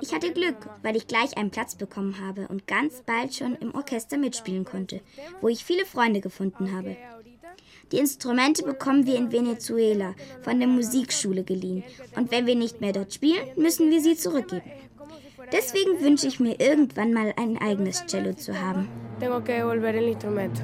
Ich 0.00 0.14
hatte 0.14 0.32
Glück, 0.32 0.56
weil 0.82 0.96
ich 0.96 1.06
gleich 1.06 1.36
einen 1.36 1.50
Platz 1.50 1.74
bekommen 1.74 2.20
habe 2.20 2.48
und 2.48 2.66
ganz 2.66 3.02
bald 3.04 3.34
schon 3.34 3.54
im 3.56 3.74
Orchester 3.74 4.18
mitspielen 4.18 4.64
konnte, 4.64 5.00
wo 5.40 5.48
ich 5.48 5.64
viele 5.64 5.84
Freunde 5.84 6.20
gefunden 6.20 6.74
habe. 6.76 6.96
Die 7.92 7.98
Instrumente 7.98 8.62
bekommen 8.62 9.06
wir 9.06 9.16
in 9.16 9.32
Venezuela 9.32 10.14
von 10.42 10.58
der 10.58 10.68
Musikschule 10.68 11.42
geliehen. 11.42 11.84
Und 12.16 12.30
wenn 12.30 12.46
wir 12.46 12.54
nicht 12.54 12.80
mehr 12.80 12.92
dort 12.92 13.14
spielen, 13.14 13.48
müssen 13.56 13.90
wir 13.90 14.00
sie 14.00 14.16
zurückgeben. 14.16 14.70
Deswegen 15.52 16.00
wünsche 16.00 16.26
ich 16.26 16.40
mir 16.40 16.60
irgendwann 16.60 17.12
mal 17.12 17.32
ein 17.36 17.58
eigenes 17.58 18.04
Cello 18.06 18.34
zu 18.34 18.60
haben. 18.60 18.88
Tengo 19.18 19.42
que 19.42 19.54
devolver 19.54 19.94
el 19.94 20.08
instrumento. 20.08 20.62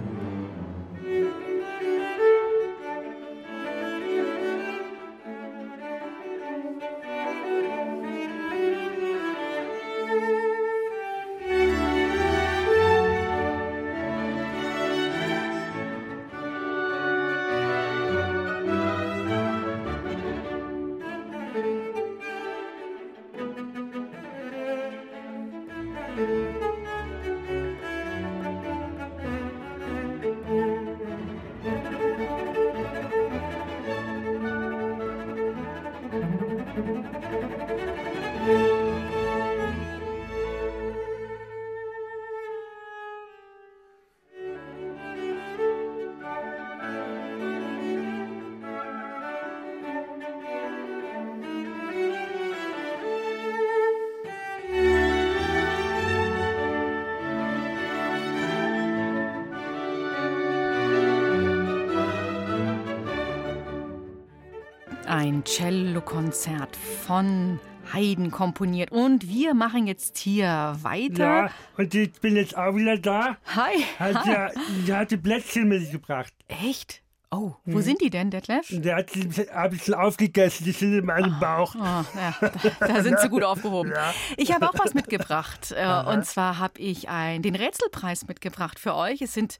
Von 67.04 67.60
Haydn 67.92 68.30
komponiert. 68.30 68.90
Und 68.90 69.28
wir 69.28 69.54
machen 69.54 69.86
jetzt 69.86 70.18
hier 70.18 70.76
weiter. 70.80 71.44
Ja, 71.46 71.50
und 71.76 71.94
ich 71.94 72.12
bin 72.20 72.36
jetzt 72.36 72.56
auch 72.56 72.74
wieder 72.74 72.96
da. 72.96 73.36
Hi. 73.54 73.82
Hat 73.98 74.24
Hi. 74.24 74.32
ja, 74.32 74.50
die 74.86 74.92
hatte 74.92 75.18
Plätzchen 75.18 75.68
mitgebracht. 75.68 76.32
Echt? 76.48 77.03
Oh, 77.36 77.56
wo 77.64 77.78
Mhm. 77.78 77.82
sind 77.82 78.00
die 78.00 78.10
denn, 78.10 78.30
Detlef? 78.30 78.66
Der 78.70 78.96
hat 78.96 79.10
sie 79.10 79.28
ein 79.50 79.70
bisschen 79.70 79.94
aufgegessen, 79.94 80.64
die 80.64 80.72
sind 80.72 80.92
in 80.98 81.04
meinem 81.06 81.38
Bauch. 81.40 81.74
Oh, 81.74 81.78
ja, 81.80 82.34
da, 82.40 82.86
da 82.86 83.02
sind 83.02 83.18
sie 83.18 83.28
gut 83.28 83.42
aufgehoben. 83.42 83.90
Ja. 83.92 84.12
Ich 84.36 84.52
habe 84.52 84.68
auch 84.68 84.74
was 84.78 84.94
mitgebracht. 84.94 85.72
Äh, 85.76 85.86
und 86.12 86.24
zwar 86.26 86.58
habe 86.58 86.78
ich 86.80 87.08
ein, 87.08 87.42
den 87.42 87.54
Rätselpreis 87.56 88.26
mitgebracht 88.28 88.78
für 88.78 88.94
euch. 88.94 89.20
Es 89.22 89.32
sind 89.34 89.58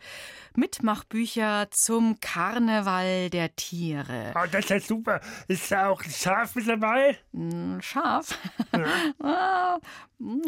Mitmachbücher 0.57 1.67
zum 1.71 2.19
Karneval 2.21 3.31
der 3.31 3.55
Tiere. 3.57 4.33
Oh, 4.37 4.47
das 4.51 4.65
ist 4.65 4.71
ja 4.71 4.81
super. 4.81 5.21
Ist 5.49 5.71
da 5.71 5.89
auch 5.89 6.03
ein 6.03 6.11
Schaf 6.11 6.55
mit 6.55 6.69
dabei? 6.69 7.19
Ein 7.33 7.81
Schaf? 7.83 8.39
Ah, 9.23 9.79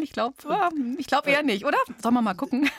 ich 0.01 0.11
glaube 0.11 0.35
ich 0.97 1.07
glaub 1.07 1.27
eher 1.27 1.43
nicht, 1.43 1.65
oder? 1.65 1.77
Sollen 2.01 2.13
wir 2.15 2.21
mal 2.21 2.33
gucken? 2.35 2.69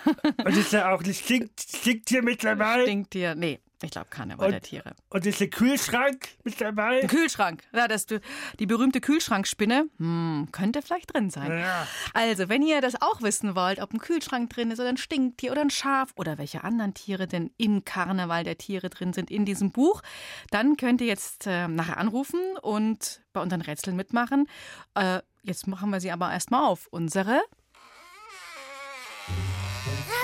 Und 0.44 0.56
ist 0.56 0.72
da 0.72 0.92
auch 0.92 1.02
ein 1.02 1.12
Stink 1.14 1.50
Stinktier 1.58 2.22
mit 2.22 2.44
dabei? 2.44 2.82
Stinktier, 2.82 3.34
nee. 3.34 3.60
Ich 3.82 3.92
glaube 3.92 4.08
Karneval 4.10 4.46
Und- 4.46 4.52
der 4.52 4.60
Tiere. 4.60 4.94
Und 5.10 5.24
ist 5.24 5.40
der 5.40 5.50
Kühlschrank 5.50 6.28
mit 6.42 6.60
dabei? 6.60 7.02
Ein 7.02 7.06
Kühlschrank. 7.08 7.62
Ja, 7.72 7.86
das, 7.86 8.06
die 8.06 8.66
berühmte 8.66 9.00
Kühlschrankspinne 9.00 9.86
hm, 9.98 10.48
könnte 10.50 10.82
vielleicht 10.82 11.14
drin 11.14 11.30
sein. 11.30 11.52
Ja. 11.60 11.86
Also, 12.12 12.48
wenn 12.48 12.62
ihr 12.62 12.80
das 12.80 13.00
auch 13.00 13.22
wissen 13.22 13.54
wollt, 13.54 13.80
ob 13.80 13.92
ein 13.92 13.98
Kühlschrank 13.98 14.50
drin 14.50 14.72
ist 14.72 14.80
oder 14.80 14.88
ein 14.88 14.96
Stinktier 14.96 15.52
oder 15.52 15.60
ein 15.60 15.70
Schaf 15.70 16.12
oder 16.16 16.38
welche 16.38 16.64
anderen 16.64 16.94
Tiere 16.94 17.28
denn 17.28 17.52
im 17.56 17.84
Karneval 17.84 18.42
der 18.42 18.58
Tiere 18.58 18.90
drin 18.90 19.12
sind 19.12 19.30
in 19.30 19.44
diesem 19.44 19.70
Buch, 19.70 20.02
dann 20.50 20.76
könnt 20.76 21.00
ihr 21.00 21.06
jetzt 21.06 21.46
äh, 21.46 21.68
nachher 21.68 21.98
anrufen 21.98 22.40
und 22.60 23.22
bei 23.32 23.40
unseren 23.40 23.60
Rätseln 23.60 23.96
mitmachen. 23.96 24.48
Äh, 24.94 25.20
jetzt 25.42 25.68
machen 25.68 25.90
wir 25.90 26.00
sie 26.00 26.10
aber 26.10 26.32
erstmal 26.32 26.64
auf. 26.64 26.88
Unsere 26.90 27.40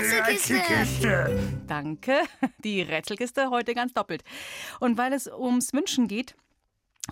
Rätselkiste. 0.05 1.63
Danke. 1.67 2.21
Die 2.63 2.83
Rätselkiste 2.83 3.51
heute 3.51 3.75
ganz 3.75 3.93
doppelt. 3.93 4.23
Und 4.81 4.99
weil 4.99 5.13
es 5.13 5.27
ums 5.27 5.73
Wünschen 5.73 6.09
geht, 6.09 6.35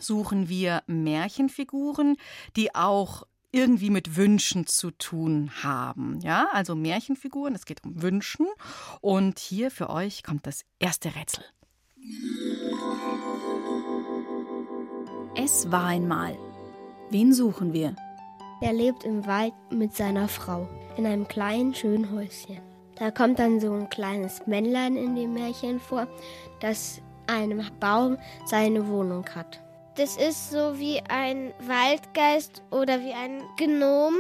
suchen 0.01 0.49
wir 0.49 0.83
Märchenfiguren, 0.87 2.17
die 2.57 2.75
auch 2.75 3.25
irgendwie 3.51 3.91
mit 3.91 4.17
Wünschen 4.17 4.67
zu 4.67 4.91
tun 4.91 5.51
haben. 5.63 6.21
Ja, 6.23 6.49
also 6.53 6.75
Märchenfiguren, 6.75 7.55
es 7.55 7.67
geht 7.67 7.85
um 7.85 8.03
Wünschen. 8.03 8.47
Und 9.01 9.39
hier 9.39 9.71
für 9.71 9.91
euch 9.91 10.23
kommt 10.23 10.47
das 10.47 10.65
erste 10.79 11.15
Rätsel. 11.15 11.45
Es 15.37 15.71
war 15.71 15.87
einmal. 15.87 16.37
Wen 17.11 17.33
suchen 17.33 17.73
wir? 17.73 17.95
Er 18.61 18.73
lebt 18.73 19.05
im 19.05 19.27
Wald 19.27 19.55
mit 19.71 19.95
seiner 19.95 20.29
Frau 20.29 20.69
in 20.97 21.07
einem 21.07 21.29
kleinen, 21.29 21.75
schönen 21.75 22.11
Häuschen. 22.11 22.72
Da 23.03 23.11
kommt 23.11 23.41
dann 23.41 23.59
so 23.59 23.73
ein 23.73 23.91
kleines 23.91 24.47
Männlein 24.47 24.95
in 24.95 25.17
dem 25.17 25.35
Märchen 25.35 25.81
vor, 25.81 26.07
das 26.61 27.01
einem 27.27 27.67
Baum 27.81 28.17
seine 28.47 28.87
Wohnung 28.87 29.25
hat. 29.35 29.59
Das 29.97 30.17
ist 30.17 30.53
so 30.53 30.79
wie 30.79 31.01
ein 31.09 31.53
Waldgeist 31.67 32.63
oder 32.71 33.01
wie 33.01 33.13
ein 33.13 33.43
Gnom 33.57 34.15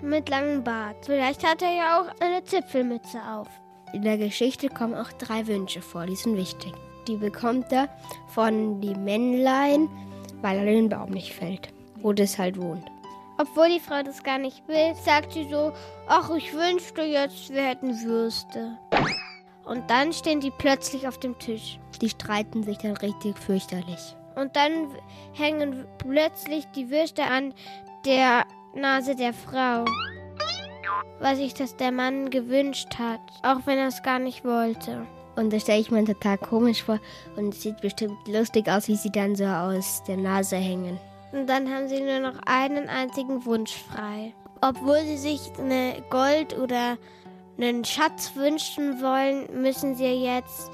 mit 0.00 0.28
langem 0.28 0.62
Bart. 0.62 0.94
Vielleicht 1.06 1.44
hat 1.44 1.60
er 1.60 1.72
ja 1.72 2.00
auch 2.00 2.20
eine 2.20 2.44
Zipfelmütze 2.44 3.18
auf. 3.28 3.48
In 3.92 4.02
der 4.02 4.16
Geschichte 4.16 4.68
kommen 4.68 4.94
auch 4.94 5.10
drei 5.10 5.48
Wünsche 5.48 5.82
vor, 5.82 6.06
die 6.06 6.14
sind 6.14 6.36
wichtig. 6.36 6.72
Die 7.08 7.16
bekommt 7.16 7.72
er 7.72 7.88
von 8.28 8.80
dem 8.80 9.02
Männlein, 9.02 9.88
weil 10.40 10.58
er 10.58 10.66
den 10.66 10.88
Baum 10.88 11.10
nicht 11.10 11.34
fällt, 11.34 11.70
wo 11.96 12.12
das 12.12 12.38
halt 12.38 12.60
wohnt. 12.60 12.84
Obwohl 13.38 13.68
die 13.68 13.80
Frau 13.80 14.02
das 14.02 14.22
gar 14.22 14.38
nicht 14.38 14.66
will, 14.66 14.94
sagt 14.94 15.32
sie 15.32 15.48
so, 15.50 15.72
ach, 16.06 16.30
ich 16.34 16.54
wünschte 16.54 17.02
jetzt, 17.02 17.50
wir 17.50 17.62
hätten 17.62 18.02
Würste. 18.02 18.78
Und 19.64 19.90
dann 19.90 20.12
stehen 20.12 20.40
die 20.40 20.52
plötzlich 20.52 21.06
auf 21.06 21.18
dem 21.18 21.38
Tisch. 21.38 21.78
Die 22.00 22.08
streiten 22.08 22.62
sich 22.62 22.78
dann 22.78 22.96
richtig 22.96 23.36
fürchterlich. 23.38 24.16
Und 24.36 24.54
dann 24.56 24.88
hängen 25.32 25.86
plötzlich 25.98 26.66
die 26.74 26.90
Würste 26.90 27.24
an 27.24 27.52
der 28.04 28.44
Nase 28.74 29.16
der 29.16 29.32
Frau. 29.32 29.84
Weil 31.20 31.36
sich 31.36 31.52
das 31.52 31.76
der 31.76 31.92
Mann 31.92 32.30
gewünscht 32.30 32.98
hat, 32.98 33.20
auch 33.42 33.66
wenn 33.66 33.78
er 33.78 33.88
es 33.88 34.02
gar 34.02 34.18
nicht 34.18 34.44
wollte. 34.44 35.06
Und 35.34 35.52
das 35.52 35.62
stelle 35.62 35.80
ich 35.80 35.90
mir 35.90 36.04
total 36.04 36.38
komisch 36.38 36.82
vor 36.82 37.00
und 37.36 37.52
es 37.52 37.62
sieht 37.62 37.80
bestimmt 37.82 38.16
lustig 38.26 38.68
aus, 38.68 38.88
wie 38.88 38.96
sie 38.96 39.10
dann 39.10 39.36
so 39.36 39.44
aus 39.44 40.02
der 40.06 40.16
Nase 40.16 40.56
hängen. 40.56 40.98
Und 41.36 41.48
dann 41.48 41.68
haben 41.68 41.86
sie 41.86 42.00
nur 42.00 42.20
noch 42.20 42.40
einen 42.46 42.88
einzigen 42.88 43.44
Wunsch 43.44 43.74
frei. 43.74 44.32
Obwohl 44.62 45.00
sie 45.02 45.18
sich 45.18 45.52
eine 45.58 46.02
Gold 46.08 46.56
oder 46.56 46.96
einen 47.58 47.84
Schatz 47.84 48.34
wünschen 48.34 49.02
wollen, 49.02 49.60
müssen 49.60 49.94
sie 49.96 50.24
jetzt 50.24 50.70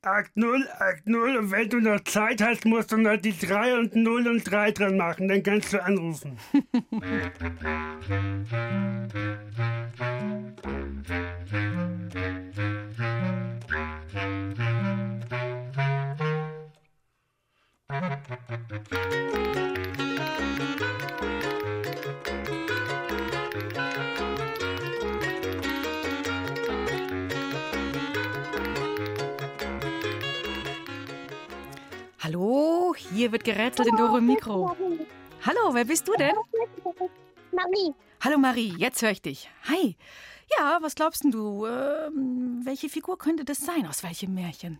80 0.00 0.70
80 0.78 1.14
und 1.14 1.50
wenn 1.50 1.68
du 1.68 1.80
noch 1.80 2.00
Zeit 2.04 2.40
hast, 2.40 2.64
musst 2.64 2.92
du 2.92 2.96
noch 2.96 3.16
die 3.16 3.36
3 3.36 3.78
und 3.78 3.96
0 3.96 4.28
und 4.28 4.50
3 4.50 4.70
dran 4.70 4.96
machen, 4.96 5.28
dann 5.28 5.42
kannst 5.42 5.72
du 5.72 5.82
anrufen. 5.82 6.38
hier 33.18 33.32
wird 33.32 33.42
gerätselt 33.42 33.88
in 33.88 33.96
Dore 33.96 34.20
Mikro. 34.20 34.76
Hallo, 35.44 35.74
wer 35.74 35.84
bist 35.84 36.06
du 36.06 36.12
denn? 36.12 36.36
Marie. 37.52 37.92
Hallo 38.20 38.38
Marie, 38.38 38.74
jetzt 38.76 39.02
höre 39.02 39.10
ich 39.10 39.22
dich. 39.22 39.50
Hi. 39.68 39.96
Ja, 40.56 40.78
was 40.80 40.94
glaubst 40.94 41.24
denn 41.24 41.32
du? 41.32 41.66
Ähm, 41.66 42.60
welche 42.62 42.88
Figur 42.88 43.18
könnte 43.18 43.44
das 43.44 43.58
sein? 43.58 43.86
Aus 43.86 44.04
welchem 44.04 44.34
Märchen? 44.34 44.78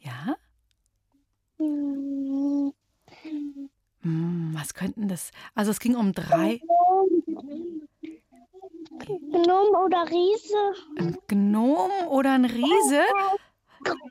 Ja? 0.00 0.36
Hm, 1.58 2.72
was 4.54 4.72
könnten 4.72 5.08
das? 5.08 5.30
Also 5.54 5.72
es 5.72 5.78
ging 5.78 5.94
um 5.94 6.12
drei. 6.12 6.60
Gnom 8.98 9.74
oder 9.84 10.10
Riese? 10.10 10.74
Ein 10.96 11.18
Gnom 11.28 11.90
oder 12.08 12.32
ein 12.32 12.46
Riese? 12.46 13.02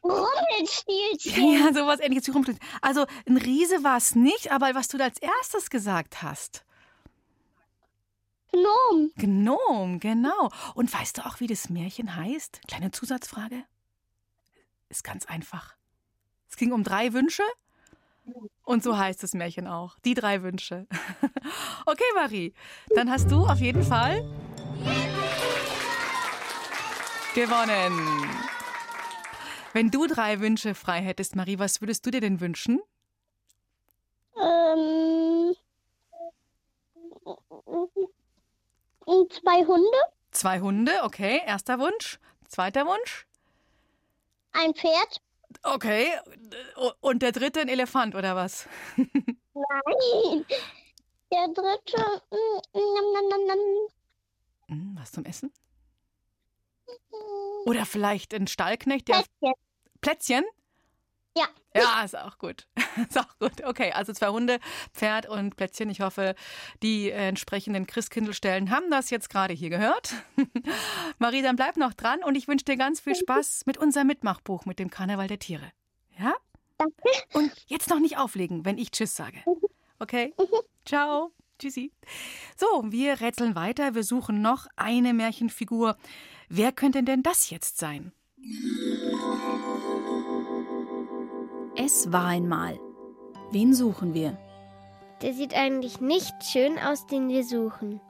Rumpelstilzchen. 0.09 1.53
Ja, 1.53 1.73
sowas 1.73 1.99
ähnliches 1.99 2.27
wie 2.27 2.31
Rumpelstilzchen. 2.31 2.79
Also 2.81 3.05
ein 3.27 3.37
Riese 3.37 3.83
war 3.83 3.97
es 3.97 4.15
nicht, 4.15 4.51
aber 4.51 4.73
was 4.75 4.87
du 4.87 4.97
da 4.97 5.05
als 5.05 5.19
erstes 5.19 5.69
gesagt 5.69 6.21
hast. 6.21 6.65
Gnom. 8.51 9.11
Gnom, 9.15 9.99
genau. 9.99 10.49
Und 10.73 10.91
weißt 10.93 11.19
du 11.19 11.25
auch, 11.25 11.39
wie 11.39 11.47
das 11.47 11.69
Märchen 11.69 12.15
heißt? 12.15 12.61
Kleine 12.67 12.91
Zusatzfrage. 12.91 13.63
Ist 14.89 15.03
ganz 15.03 15.25
einfach. 15.25 15.75
Es 16.49 16.57
ging 16.57 16.71
um 16.71 16.83
drei 16.83 17.13
Wünsche. 17.13 17.43
Und 18.63 18.83
so 18.83 18.97
heißt 18.97 19.21
das 19.23 19.33
Märchen 19.33 19.67
auch. 19.67 19.97
Die 19.99 20.13
drei 20.13 20.41
Wünsche. 20.43 20.87
Okay, 21.85 22.03
Marie. 22.13 22.53
Dann 22.93 23.09
hast 23.09 23.31
du 23.31 23.43
auf 23.45 23.59
jeden 23.59 23.81
Fall 23.81 24.23
gewonnen. 27.33 28.29
Wenn 29.73 29.91
du 29.91 30.07
drei 30.07 30.39
Wünsche 30.39 30.73
frei 30.73 31.01
hättest, 31.01 31.35
Marie, 31.35 31.59
was 31.59 31.81
würdest 31.81 32.05
du 32.05 32.11
dir 32.11 32.21
denn 32.21 32.39
wünschen? 32.39 32.81
Ähm, 34.35 35.55
zwei 39.29 39.65
Hunde. 39.65 39.97
Zwei 40.31 40.59
Hunde, 40.59 40.91
okay. 41.03 41.41
Erster 41.45 41.79
Wunsch. 41.79 42.19
Zweiter 42.47 42.85
Wunsch? 42.85 43.27
Ein 44.53 44.73
Pferd. 44.73 45.21
Okay. 45.63 46.07
Und 47.01 47.21
der 47.21 47.31
dritte 47.31 47.61
ein 47.61 47.69
Elefant 47.69 48.15
oder 48.15 48.35
was? 48.35 48.67
Nein. 48.95 50.45
Der 51.31 51.47
dritte. 51.49 52.21
Mm, 52.31 52.79
mm, 52.79 53.87
hm, 54.67 54.97
was 54.99 55.11
zum 55.11 55.25
Essen? 55.25 55.51
Oder 57.65 57.85
vielleicht 57.85 58.33
ein 58.33 58.47
Stallknecht, 58.47 59.07
der. 59.07 59.15
Plätzchen. 59.15 59.53
Plätzchen? 60.01 60.43
Ja. 61.37 61.47
Ja, 61.75 62.03
ist 62.03 62.17
auch 62.17 62.37
gut. 62.37 62.67
ist 63.09 63.17
auch 63.19 63.37
gut. 63.39 63.63
Okay, 63.63 63.91
also 63.91 64.11
zwei 64.13 64.29
Hunde, 64.29 64.59
Pferd 64.93 65.27
und 65.27 65.55
Plätzchen. 65.55 65.89
Ich 65.89 66.01
hoffe, 66.01 66.35
die 66.81 67.11
entsprechenden 67.11 67.85
Christkindlstellen 67.85 68.71
haben 68.71 68.89
das 68.89 69.09
jetzt 69.09 69.29
gerade 69.29 69.53
hier 69.53 69.69
gehört. 69.69 70.13
Marie, 71.19 71.41
dann 71.41 71.55
bleib 71.55 71.77
noch 71.77 71.93
dran 71.93 72.23
und 72.23 72.35
ich 72.35 72.47
wünsche 72.47 72.65
dir 72.65 72.77
ganz 72.77 72.99
viel 72.99 73.15
Spaß 73.15 73.63
mit 73.65 73.77
unserem 73.77 74.07
Mitmachbuch 74.07 74.65
mit 74.65 74.79
dem 74.79 74.89
Karneval 74.89 75.27
der 75.27 75.39
Tiere. 75.39 75.71
Ja? 76.17 76.33
Danke. 76.77 76.95
Und 77.33 77.51
jetzt 77.67 77.89
noch 77.89 77.99
nicht 77.99 78.17
auflegen, 78.17 78.65
wenn 78.65 78.77
ich 78.77 78.91
Tschüss 78.91 79.15
sage. 79.15 79.43
Okay? 79.99 80.33
Ciao. 80.85 81.31
Tschüssi. 81.59 81.91
So, 82.55 82.83
wir 82.85 83.19
rätseln 83.19 83.53
weiter. 83.53 83.93
Wir 83.93 84.03
suchen 84.03 84.41
noch 84.41 84.67
eine 84.77 85.13
Märchenfigur. 85.13 85.97
Wer 86.51 86.71
könnte 86.71 87.03
denn 87.03 87.21
das 87.21 87.51
jetzt 87.51 87.77
sein? 87.77 88.11
Es 91.77 92.11
war 92.11 92.25
einmal. 92.25 92.79
Wen 93.51 93.75
suchen 93.75 94.15
wir? 94.15 94.35
Der 95.21 95.33
sieht 95.33 95.53
eigentlich 95.53 96.01
nicht 96.01 96.33
schön 96.43 96.79
aus, 96.79 97.05
den 97.05 97.29
wir 97.29 97.43
suchen. 97.43 98.01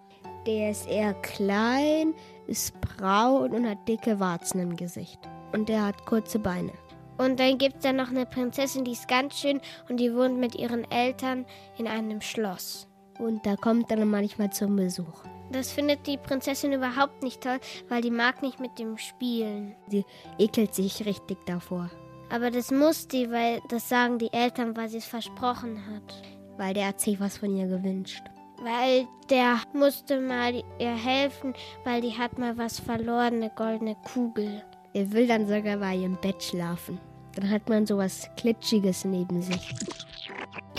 Der 0.48 0.72
ist 0.72 0.88
eher 0.88 1.16
klein, 1.16 2.14
ist 2.48 2.80
braun 2.80 3.52
und 3.52 3.70
hat 3.70 3.86
dicke 3.90 4.22
Warzen 4.22 4.62
im 4.62 4.78
Gesicht. 4.78 5.20
Und 5.52 5.68
der 5.68 5.86
hat 5.86 6.06
kurze 6.06 6.40
Beine. 6.40 6.72
Und 7.18 7.42
dann 7.42 7.58
gibt 7.58 7.76
es 7.78 7.82
da 7.82 7.92
noch 7.92 8.10
eine 8.10 8.26
Prinzessin, 8.26 8.86
die 8.86 8.94
ist 8.94 9.10
ganz 9.10 9.38
schön 9.38 9.60
und 9.90 9.98
die 10.00 10.16
wohnt 10.16 10.40
mit 10.40 10.56
ihren 10.56 10.90
Eltern 10.90 11.46
in 11.78 11.88
einem 11.88 12.22
Schloss. 12.22 12.89
Und 13.20 13.46
da 13.46 13.56
kommt 13.56 13.92
er 13.92 13.98
dann 13.98 14.10
manchmal 14.10 14.52
zum 14.52 14.76
Besuch. 14.76 15.24
Das 15.52 15.72
findet 15.72 16.08
die 16.08 16.18
Prinzessin 16.18 16.74
überhaupt 16.74 17.24
nicht 17.24 17.42
toll, 17.42 17.60
weil 17.88 18.02
die 18.02 18.12
mag 18.12 18.42
nicht 18.42 18.60
mit 18.60 18.78
dem 18.80 18.98
spielen. 18.98 19.76
Sie 19.88 20.06
ekelt 20.38 20.74
sich 20.74 21.06
richtig 21.06 21.38
davor. 21.46 21.90
Aber 22.30 22.52
das 22.52 22.72
muss 22.72 23.08
die, 23.08 23.30
weil 23.32 23.60
das 23.70 23.90
sagen 23.90 24.20
die 24.20 24.32
Eltern, 24.32 24.78
weil 24.78 24.90
sie 24.90 25.00
es 25.00 25.06
versprochen 25.06 25.82
hat. 25.88 26.24
Weil 26.58 26.74
der 26.76 26.88
hat 26.88 27.00
sich 27.00 27.20
was 27.20 27.38
von 27.38 27.56
ihr 27.56 27.68
gewünscht. 27.68 28.22
Weil 28.62 29.08
der 29.30 29.60
musste 29.74 30.20
mal 30.20 30.54
ihr 30.80 30.96
helfen, 30.96 31.54
weil 31.84 32.02
die 32.02 32.18
hat 32.18 32.38
mal 32.38 32.58
was 32.58 32.80
verloren, 32.80 33.36
eine 33.36 33.50
goldene 33.56 33.96
Kugel. 34.14 34.64
Er 34.94 35.12
will 35.12 35.28
dann 35.28 35.48
sogar 35.48 35.78
bei 35.78 35.96
ihrem 35.96 36.18
Bett 36.18 36.44
schlafen. 36.44 37.00
Dann 37.36 37.50
hat 37.50 37.70
man 37.70 37.86
sowas 37.86 38.30
Klitschiges 38.38 39.06
neben 39.06 39.42
sich. 39.42 39.74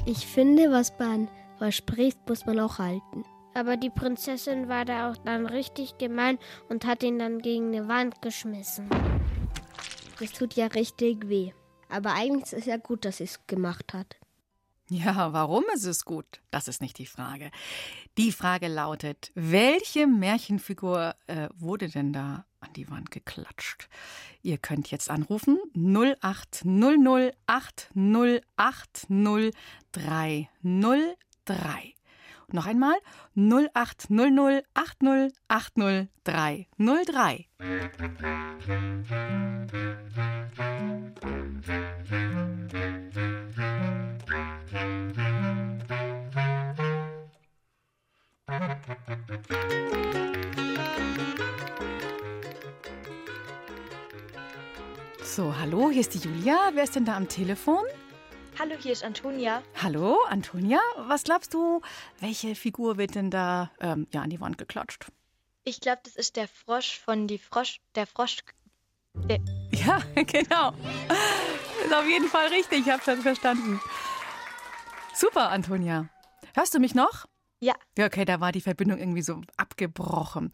Ich 0.04 0.26
finde, 0.26 0.70
was 0.70 0.92
man 0.98 1.28
verspricht, 1.60 2.18
muss 2.26 2.46
man 2.46 2.58
auch 2.58 2.78
halten. 2.78 3.22
Aber 3.52 3.76
die 3.76 3.90
Prinzessin 3.90 4.68
war 4.68 4.86
da 4.86 5.10
auch 5.10 5.16
dann 5.18 5.44
richtig 5.44 5.98
gemein 5.98 6.38
und 6.70 6.86
hat 6.86 7.02
ihn 7.02 7.18
dann 7.18 7.40
gegen 7.40 7.66
eine 7.66 7.86
Wand 7.86 8.22
geschmissen. 8.22 8.88
Das 10.18 10.32
tut 10.32 10.54
ja 10.54 10.68
richtig 10.68 11.28
weh. 11.28 11.52
Aber 11.90 12.14
eigentlich 12.14 12.44
ist 12.44 12.54
es 12.54 12.64
ja 12.64 12.78
gut, 12.78 13.04
dass 13.04 13.18
sie 13.18 13.24
es 13.24 13.46
gemacht 13.46 13.92
hat. 13.92 14.16
Ja, 14.88 15.34
warum 15.34 15.64
ist 15.74 15.84
es 15.84 16.06
gut? 16.06 16.40
Das 16.50 16.66
ist 16.66 16.80
nicht 16.80 16.96
die 16.96 17.06
Frage. 17.06 17.50
Die 18.16 18.32
Frage 18.32 18.68
lautet, 18.68 19.30
welche 19.34 20.06
Märchenfigur 20.06 21.14
äh, 21.26 21.48
wurde 21.54 21.90
denn 21.90 22.14
da 22.14 22.46
an 22.60 22.72
die 22.74 22.88
Wand 22.90 23.10
geklatscht? 23.10 23.90
Ihr 24.42 24.56
könnt 24.56 24.90
jetzt 24.90 25.10
anrufen 25.10 25.58
0800 25.74 27.36
8080303. 31.50 31.94
Noch 32.52 32.66
einmal 32.66 32.96
0800 33.36 34.64
8080303. 34.74 37.46
So, 55.22 55.54
hallo, 55.56 55.90
hier 55.90 56.00
ist 56.00 56.14
die 56.14 56.18
Julia. 56.18 56.70
Wer 56.74 56.82
ist 56.82 56.96
denn 56.96 57.04
da 57.04 57.16
am 57.16 57.28
Telefon? 57.28 57.84
Hallo, 58.60 58.74
hier 58.78 58.92
ist 58.92 59.02
Antonia. 59.02 59.62
Hallo, 59.82 60.18
Antonia. 60.28 60.80
Was 60.98 61.24
glaubst 61.24 61.54
du, 61.54 61.80
welche 62.18 62.54
Figur 62.54 62.98
wird 62.98 63.14
denn 63.14 63.30
da 63.30 63.70
ähm, 63.80 64.06
ja, 64.12 64.20
an 64.20 64.28
die 64.28 64.38
Wand 64.38 64.58
geklatscht? 64.58 65.06
Ich 65.64 65.80
glaube, 65.80 66.00
das 66.04 66.14
ist 66.14 66.36
der 66.36 66.46
Frosch 66.46 66.98
von 66.98 67.26
die 67.26 67.38
Frosch, 67.38 67.80
der 67.94 68.06
Frosch. 68.06 68.40
Der 69.14 69.38
Ja, 69.72 70.02
genau. 70.14 70.74
Ist 71.82 71.94
auf 71.94 72.06
jeden 72.06 72.28
Fall 72.28 72.48
richtig, 72.48 72.80
ich 72.80 72.92
habe 72.92 73.02
schon 73.02 73.22
verstanden. 73.22 73.80
Super, 75.14 75.48
Antonia. 75.48 76.10
Hörst 76.54 76.74
du 76.74 76.80
mich 76.80 76.94
noch? 76.94 77.24
Ja. 77.60 77.72
Ja, 77.96 78.04
okay, 78.04 78.26
da 78.26 78.40
war 78.40 78.52
die 78.52 78.60
Verbindung 78.60 78.98
irgendwie 78.98 79.22
so 79.22 79.40
abgebrochen. 79.56 80.52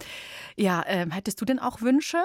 Ja, 0.57 0.85
ähm, 0.87 1.11
hättest 1.11 1.40
du 1.40 1.45
denn 1.45 1.59
auch 1.59 1.81
Wünsche? 1.81 2.23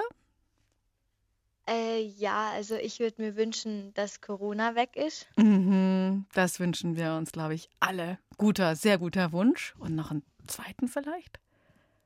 Äh, 1.68 2.00
ja, 2.00 2.50
also 2.50 2.74
ich 2.76 3.00
würde 3.00 3.22
mir 3.22 3.36
wünschen, 3.36 3.92
dass 3.94 4.20
Corona 4.20 4.74
weg 4.74 4.96
ist. 4.96 5.26
Mhm, 5.36 6.26
das 6.34 6.60
wünschen 6.60 6.96
wir 6.96 7.14
uns, 7.14 7.32
glaube 7.32 7.54
ich, 7.54 7.68
alle. 7.80 8.18
Guter, 8.36 8.76
sehr 8.76 8.98
guter 8.98 9.32
Wunsch. 9.32 9.74
Und 9.78 9.94
noch 9.94 10.10
einen 10.10 10.24
zweiten 10.46 10.88
vielleicht? 10.88 11.40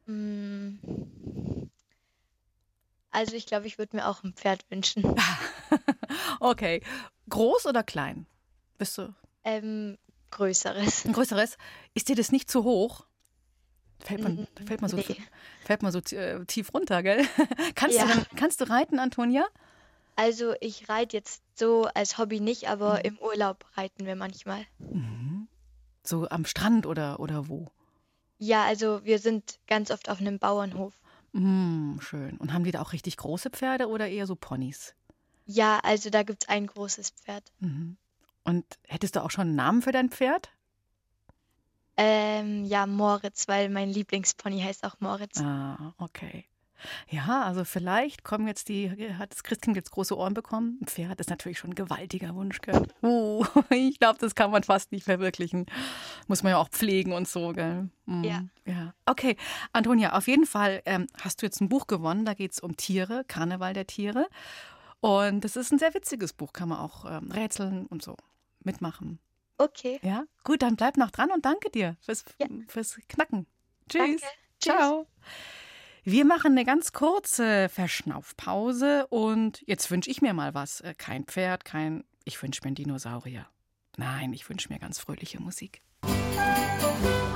Mm. 0.06 0.76
Also 3.10 3.34
ich 3.34 3.46
glaube, 3.46 3.66
ich 3.66 3.78
würde 3.78 3.96
mir 3.96 4.06
auch 4.08 4.22
ein 4.24 4.34
Pferd 4.34 4.64
wünschen. 4.70 5.02
Okay. 6.40 6.82
Groß 7.28 7.66
oder 7.66 7.82
klein? 7.82 8.26
Bist 8.78 8.98
du 8.98 9.14
ähm, 9.44 9.98
größeres. 10.30 11.04
ein 11.04 11.12
größeres? 11.12 11.56
Ist 11.94 12.08
dir 12.08 12.16
das 12.16 12.32
nicht 12.32 12.50
zu 12.50 12.64
hoch? 12.64 13.06
Fällt 14.00 14.22
man, 14.22 14.46
fällt 14.66 14.80
man 14.80 14.90
so, 14.90 14.96
nee. 14.96 15.16
fällt 15.64 15.82
man 15.82 15.90
so 15.92 15.98
äh, 16.14 16.44
tief 16.46 16.72
runter, 16.74 17.02
gell? 17.02 17.26
kannst, 17.74 17.96
Ja. 17.96 18.06
du, 18.06 18.24
kannst 18.37 18.61
du 18.61 18.68
reiten, 18.68 18.98
Antonia? 18.98 19.46
Also 20.16 20.54
ich 20.61 20.88
reite 20.88 21.16
jetzt 21.16 21.42
so 21.54 21.88
als 21.94 22.16
Hobby 22.18 22.40
nicht, 22.40 22.68
aber 22.68 23.04
im 23.04 23.18
Urlaub 23.18 23.64
reiten 23.76 24.06
wir 24.06 24.16
manchmal. 24.16 24.64
Mhm. 24.78 25.48
So 26.02 26.28
am 26.28 26.44
Strand 26.44 26.87
oder, 26.87 27.20
oder 27.20 27.48
wo? 27.48 27.66
Ja, 28.38 28.64
also 28.64 29.04
wir 29.04 29.18
sind 29.18 29.59
ganz 29.66 29.90
oft 29.90 30.09
auf 30.09 30.20
einem 30.20 30.38
Bauernhof. 30.38 30.94
Mm, 31.32 31.98
schön. 32.00 32.37
Und 32.38 32.52
haben 32.52 32.64
die 32.64 32.70
da 32.70 32.80
auch 32.80 32.92
richtig 32.92 33.16
große 33.16 33.50
Pferde 33.50 33.88
oder 33.88 34.09
eher 34.09 34.26
so 34.26 34.37
Ponys? 34.37 34.94
Ja, 35.46 35.80
also 35.82 36.11
da 36.11 36.22
gibt 36.22 36.44
es 36.44 36.48
ein 36.48 36.66
großes 36.66 37.11
Pferd. 37.11 37.52
Mhm. 37.61 37.96
Und 38.44 38.64
hättest 38.87 39.16
du 39.16 39.22
auch 39.24 39.30
schon 39.30 39.48
einen 39.48 39.56
Namen 39.56 39.82
für 39.82 39.92
dein 39.92 40.11
Pferd? 40.11 40.50
Ähm, 41.96 42.64
ja, 42.64 42.87
Moritz, 42.87 43.48
weil 43.48 43.68
mein 43.68 43.88
Lieblingspony 43.88 44.61
heißt 44.61 44.85
auch 44.85 44.96
Moritz. 45.00 45.40
Ah, 45.40 45.94
okay. 45.98 46.44
Ja, 47.09 47.42
also 47.44 47.64
vielleicht 47.64 48.22
kommen 48.22 48.46
jetzt 48.46 48.68
die, 48.68 48.90
hat 49.14 49.32
das 49.32 49.42
Christkind 49.42 49.76
jetzt 49.76 49.90
große 49.90 50.16
Ohren 50.16 50.35
bekommen? 50.35 50.78
Ein 50.82 50.87
Pferd 50.87 51.20
ist 51.20 51.30
natürlich 51.30 51.59
schon 51.59 51.70
ein 51.70 51.74
gewaltiger 51.74 52.35
Wunsch, 52.35 52.61
gell? 52.61 52.87
Uh, 53.02 53.44
ich 53.70 53.98
glaube, 53.98 54.18
das 54.18 54.35
kann 54.35 54.50
man 54.50 54.62
fast 54.62 54.92
nicht 54.92 55.04
verwirklichen. 55.04 55.66
Muss 56.26 56.42
man 56.42 56.50
ja 56.50 56.59
auch 56.59 56.68
pflegen 56.68 57.12
und 57.12 57.28
so, 57.28 57.52
gell? 57.52 57.88
Mm, 58.04 58.24
Ja. 58.24 58.42
ja. 58.66 58.94
Okay, 59.06 59.37
Antonia, 59.72 60.12
auf 60.12 60.28
jeden 60.28 60.46
Fall 60.46 60.82
ähm, 60.85 61.06
hast 61.20 61.40
du 61.40 61.46
jetzt 61.46 61.61
ein 61.61 61.68
Buch 61.68 61.87
gewonnen, 61.87 62.24
da 62.26 62.35
geht 62.35 62.52
es 62.52 62.61
um 62.61 62.76
Tiere, 62.76 63.24
Karneval 63.26 63.72
der 63.72 63.87
Tiere. 63.87 64.26
Und 65.00 65.44
das 65.44 65.56
ist 65.56 65.72
ein 65.72 65.78
sehr 65.78 65.94
witziges 65.94 66.32
Buch, 66.32 66.52
kann 66.52 66.68
man 66.68 66.78
auch 66.78 67.04
ähm, 67.11 67.30
rätseln 67.30 67.87
und 67.87 68.02
so 68.02 68.16
mitmachen. 68.62 69.18
Okay. 69.58 69.98
Ja, 70.02 70.24
gut, 70.44 70.62
dann 70.62 70.76
bleib 70.76 70.96
noch 70.96 71.10
dran 71.10 71.30
und 71.30 71.44
danke 71.44 71.70
dir 71.70 71.96
fürs, 72.00 72.24
fürs 72.68 72.98
Knacken. 73.08 73.46
Tschüss. 73.88 74.00
Danke. 74.20 74.22
Ciao. 74.60 75.06
Wir 76.04 76.24
machen 76.24 76.52
eine 76.52 76.64
ganz 76.64 76.92
kurze 76.92 77.68
Verschnaufpause 77.68 79.06
und 79.08 79.62
jetzt 79.66 79.90
wünsche 79.90 80.10
ich 80.10 80.22
mir 80.22 80.34
mal 80.34 80.54
was. 80.54 80.80
Äh, 80.80 80.94
Kein 80.96 81.24
Pferd, 81.24 81.64
kein. 81.64 82.04
Ich 82.24 82.40
wünsche 82.42 82.60
mir 82.62 82.68
einen 82.68 82.76
Dinosaurier. 82.76 83.46
Nein, 83.96 84.32
ich 84.32 84.48
wünsche 84.48 84.72
mir 84.72 84.78
ganz 84.78 84.98
fröhliche 84.98 85.40
Musik. 85.40 85.80
Dore 86.02 87.36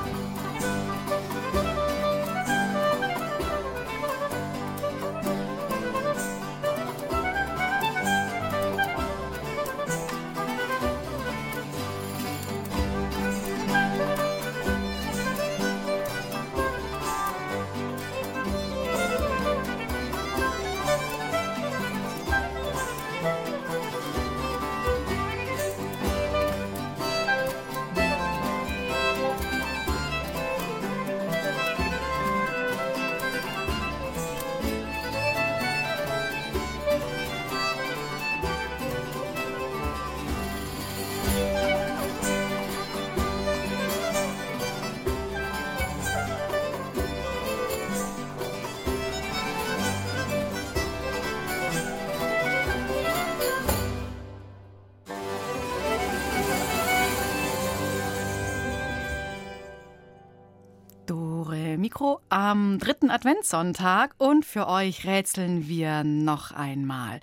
Mikro 62.00 62.20
am 62.30 62.78
dritten 62.78 63.10
Adventssonntag 63.10 64.14
und 64.16 64.46
für 64.46 64.68
euch 64.68 65.04
rätseln 65.04 65.68
wir 65.68 66.02
noch 66.02 66.50
einmal. 66.50 67.20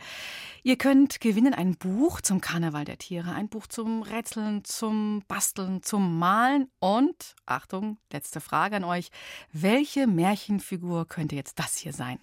Ihr 0.61 0.77
könnt 0.77 1.19
gewinnen 1.19 1.55
ein 1.55 1.75
Buch 1.77 2.21
zum 2.21 2.41
Karneval 2.41 2.85
der 2.85 2.99
Tiere, 2.99 3.31
ein 3.31 3.49
Buch 3.49 3.65
zum 3.65 4.03
Rätseln, 4.03 4.63
zum 4.65 5.23
Basteln, 5.27 5.81
zum 5.81 6.19
Malen 6.19 6.69
und, 6.79 7.35
Achtung, 7.47 7.97
letzte 8.13 8.39
Frage 8.39 8.75
an 8.75 8.83
euch, 8.83 9.09
welche 9.51 10.05
Märchenfigur 10.05 11.07
könnte 11.07 11.35
jetzt 11.35 11.57
das 11.57 11.77
hier 11.77 11.93
sein? 11.93 12.19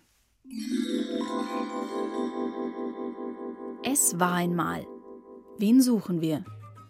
Es 3.83 4.21
war 4.21 4.35
einmal. 4.35 4.87
Wen 5.59 5.83
suchen 5.83 6.21
wir? 6.21 6.45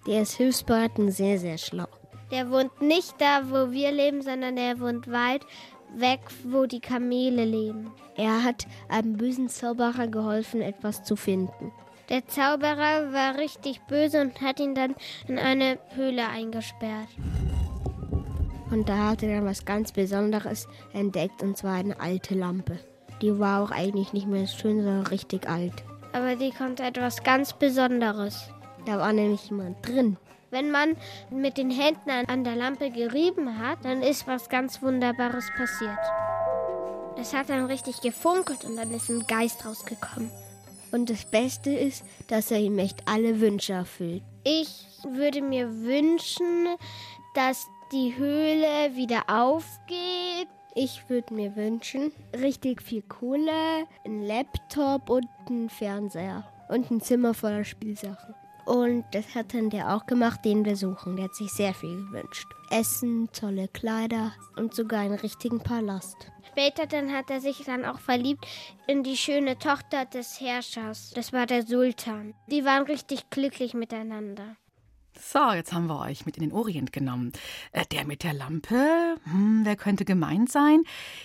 Der 0.07 0.21
ist 0.21 0.35
hilfsbereit 0.35 0.99
und 0.99 1.11
sehr, 1.11 1.39
sehr 1.39 1.57
schlau. 1.57 1.89
Der 2.31 2.51
wohnt 2.51 2.81
nicht 2.81 3.15
da, 3.21 3.51
wo 3.51 3.71
wir 3.71 3.93
leben, 3.93 4.23
sondern 4.23 4.57
der 4.57 4.81
wohnt 4.81 5.11
weit 5.11 5.43
weg, 5.95 6.21
wo 6.45 6.67
die 6.67 6.81
Kamele 6.81 7.45
leben. 7.45 7.93
Er 8.17 8.43
hat 8.43 8.67
einem 8.89 9.17
bösen 9.17 9.49
Zauberer 9.49 10.09
geholfen, 10.09 10.61
etwas 10.61 11.05
zu 11.05 11.17
finden. 11.17 11.73
Der 12.09 12.27
Zauberer 12.27 13.13
war 13.13 13.39
richtig 13.39 13.81
böse 13.83 14.21
und 14.21 14.41
hat 14.41 14.61
ihn 14.61 14.75
dann 14.75 14.95
in 15.27 15.39
eine 15.39 15.79
Höhle 15.95 16.29
eingesperrt. 16.29 17.09
Und 18.71 18.89
da 18.89 19.11
hat 19.11 19.23
er 19.23 19.37
dann 19.37 19.47
was 19.47 19.65
ganz 19.65 19.93
Besonderes 19.93 20.69
entdeckt, 20.93 21.43
und 21.43 21.57
zwar 21.57 21.75
eine 21.75 22.01
alte 22.01 22.35
Lampe. 22.35 22.79
Die 23.23 23.39
war 23.39 23.63
auch 23.63 23.71
eigentlich 23.71 24.13
nicht 24.13 24.27
mehr 24.27 24.47
schön, 24.47 24.83
sondern 24.83 25.07
richtig 25.07 25.49
alt. 25.49 25.73
Aber 26.13 26.37
die 26.37 26.51
konnte 26.51 26.83
etwas 26.83 27.23
ganz 27.23 27.53
Besonderes. 27.53 28.51
Da 28.85 28.99
war 28.99 29.13
nämlich 29.13 29.49
jemand 29.49 29.87
drin. 29.87 30.17
Wenn 30.55 30.71
man 30.71 30.97
mit 31.31 31.59
den 31.59 31.73
Händen 31.73 32.09
an 32.09 32.45
der 32.45 32.55
Lampe 32.55 32.93
gerieben 32.93 33.59
hat, 33.59 33.85
dann 33.85 34.03
ist 34.03 34.29
was 34.29 34.49
ganz 34.49 34.81
Wunderbares 34.83 35.51
passiert. 35.57 35.99
Das 37.17 37.35
hat 37.35 37.49
dann 37.49 37.67
richtig 37.67 38.01
gefunkelt 38.01 38.65
und 38.65 38.77
dann 38.77 38.93
ist 38.93 39.09
ein 39.09 39.27
Geist 39.27 39.67
rausgekommen. 39.67 40.31
Und 40.93 41.11
das 41.11 41.25
Beste 41.25 41.73
ist, 41.73 42.05
dass 42.29 42.53
er 42.53 42.61
ihm 42.61 42.79
echt 42.79 43.03
alle 43.09 43.41
Wünsche 43.41 43.73
erfüllt. 43.73 44.23
Ich 44.45 44.87
würde 45.03 45.43
mir 45.43 45.69
wünschen, 45.83 46.69
dass 47.35 47.67
die 47.91 48.15
Höhle 48.17 48.95
wieder 48.95 49.25
aufgeht. 49.27 50.47
Ich 50.77 51.03
würde 51.09 51.35
mir 51.35 51.57
wünschen, 51.57 52.13
richtig 52.41 52.81
viel 52.81 53.03
Kohle, 53.03 53.89
ein 54.07 54.23
Laptop 54.23 55.11
und 55.11 55.27
einen 55.49 55.69
Fernseher 55.69 56.49
und 56.69 56.93
ein 56.93 57.01
Zimmer 57.01 57.35
voller 57.35 57.65
Spielsachen. 57.65 58.37
Und 58.67 59.05
das 59.13 59.35
hat 59.35 59.55
dann 59.55 59.71
der 59.71 59.95
auch 59.95 60.07
gemacht, 60.07 60.45
den 60.45 60.65
wir 60.65 60.77
suchen. 60.77 61.17
Der 61.17 61.27
hat 61.27 61.35
sich 61.35 61.53
sehr 61.53 61.75
viel 61.75 62.07
gewünscht. 62.07 62.47
Essen, 62.71 63.29
tolle 63.33 63.69
Kleider 63.69 64.33
und 64.57 64.75
sogar 64.75 65.01
einen 65.01 65.19
richtigen 65.19 65.61
Palast. 65.61 66.17
Später 66.49 66.87
dann 66.87 67.13
hat 67.13 67.31
er 67.31 67.41
sich 67.41 67.65
dann 67.65 67.85
auch 67.85 67.99
verliebt 67.99 68.47
in 68.87 69.03
die 69.03 69.17
schöne 69.17 69.59
Tochter 69.59 70.05
des 70.07 70.41
Herrschers. 70.41 71.11
Das 71.15 71.33
war 71.33 71.47
der 71.47 71.67
Sultan. 71.67 72.35
Die 72.47 72.65
waren 72.65 72.85
richtig 72.85 73.29
glücklich 73.31 73.75
miteinander. 73.75 74.57
So, 75.19 75.53
jetzt 75.53 75.73
haben 75.73 75.87
wir 75.87 76.01
euch 76.01 76.27
mit 76.27 76.37
in 76.37 76.43
den 76.43 76.53
Orient 76.53 76.93
genommen. 76.93 77.33
Äh, 77.73 77.87
der 77.87 78.05
mit 78.05 78.23
der 78.25 78.35
Lampe, 78.35 79.17
hm, 79.25 79.63
wer 79.65 79.77
könnte 79.77 80.05
gemeint 80.05 80.51
sein? 80.51 80.83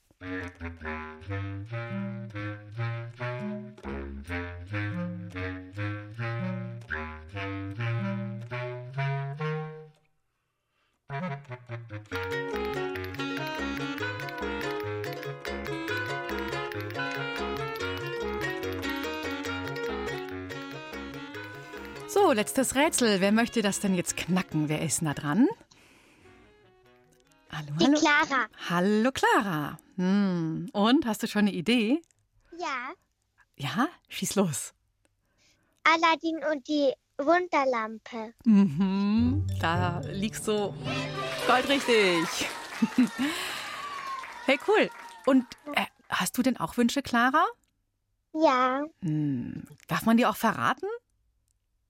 So, 22.08 22.34
letztes 22.34 22.76
Rätsel. 22.76 23.22
Wer 23.22 23.32
möchte 23.32 23.62
das 23.62 23.80
denn 23.80 23.96
jetzt 23.96 24.18
knacken? 24.18 24.68
Wer 24.68 24.82
ist 24.82 25.02
da 25.02 25.14
dran? 25.14 25.48
Hallo, 27.62 27.78
Die 27.80 27.86
hallo. 27.86 28.00
Clara. 28.00 28.48
Hallo 28.70 29.12
Clara. 29.12 29.78
Hm. 29.96 30.70
Und 30.74 31.06
hast 31.06 31.22
du 31.24 31.28
schon 31.28 31.42
eine 31.42 31.54
Idee? 31.54 32.02
Ja, 32.58 32.94
Ja, 33.56 33.88
schieß 34.10 34.36
los. 34.36 34.74
Aladdin 35.84 36.40
und 36.52 36.68
die 36.68 36.92
Wunderlampe. 37.18 38.34
Mhm. 38.46 39.46
Da 39.60 40.00
liegst 40.12 40.48
du 40.48 40.74
goldrichtig. 41.48 42.26
hey, 44.46 44.60
cool. 44.68 44.90
Und 45.28 45.46
äh, 45.76 45.86
hast 46.10 46.38
du 46.38 46.42
denn 46.42 46.58
auch 46.58 46.78
Wünsche, 46.78 47.02
Clara? 47.04 47.46
Ja, 48.34 48.84
Hm. 49.04 49.68
Darf 49.88 50.06
man 50.06 50.18
die 50.18 50.26
auch 50.26 50.38
verraten? 50.38 50.88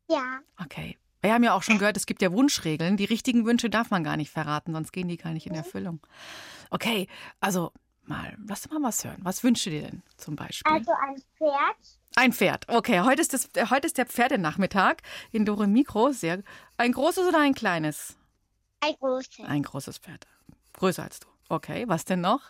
ja. 0.09 0.39
Okay. 0.61 0.97
Wir 1.21 1.33
haben 1.33 1.43
ja 1.43 1.53
auch 1.53 1.63
schon 1.63 1.77
gehört, 1.77 1.97
es 1.97 2.05
gibt 2.05 2.21
ja 2.21 2.31
Wunschregeln. 2.31 2.97
Die 2.97 3.05
richtigen 3.05 3.45
Wünsche 3.45 3.69
darf 3.69 3.91
man 3.91 4.03
gar 4.03 4.17
nicht 4.17 4.31
verraten, 4.31 4.73
sonst 4.73 4.91
gehen 4.91 5.07
die 5.07 5.17
gar 5.17 5.33
nicht 5.33 5.45
in 5.45 5.53
Erfüllung. 5.53 5.99
Okay, 6.71 7.07
also 7.39 7.71
mal, 8.03 8.35
lass 8.47 8.69
mal 8.69 8.81
was 8.81 9.03
hören. 9.03 9.19
Was 9.21 9.43
wünschst 9.43 9.67
du 9.67 9.69
dir 9.69 9.81
denn 9.83 10.03
zum 10.17 10.35
Beispiel? 10.35 10.71
Also 10.71 10.91
ein 10.91 11.21
Pferd. 11.37 11.99
Ein 12.15 12.33
Pferd. 12.33 12.67
Okay, 12.67 13.01
heute 13.01 13.21
ist, 13.21 13.33
das, 13.33 13.49
heute 13.69 13.87
ist 13.87 13.97
der 13.97 14.07
Pferdenachmittag 14.07 14.97
in 15.31 15.45
Dore 15.45 15.67
Mikro. 15.67 16.11
Sehr, 16.11 16.41
ein 16.77 16.91
großes 16.91 17.27
oder 17.27 17.39
ein 17.39 17.53
kleines? 17.53 18.17
Ein 18.79 18.95
großes. 18.99 19.45
Ein 19.45 19.63
großes 19.63 19.99
Pferd. 19.99 20.27
Größer 20.73 21.03
als 21.03 21.19
du. 21.19 21.27
Okay, 21.49 21.87
was 21.87 22.05
denn 22.05 22.21
noch? 22.21 22.41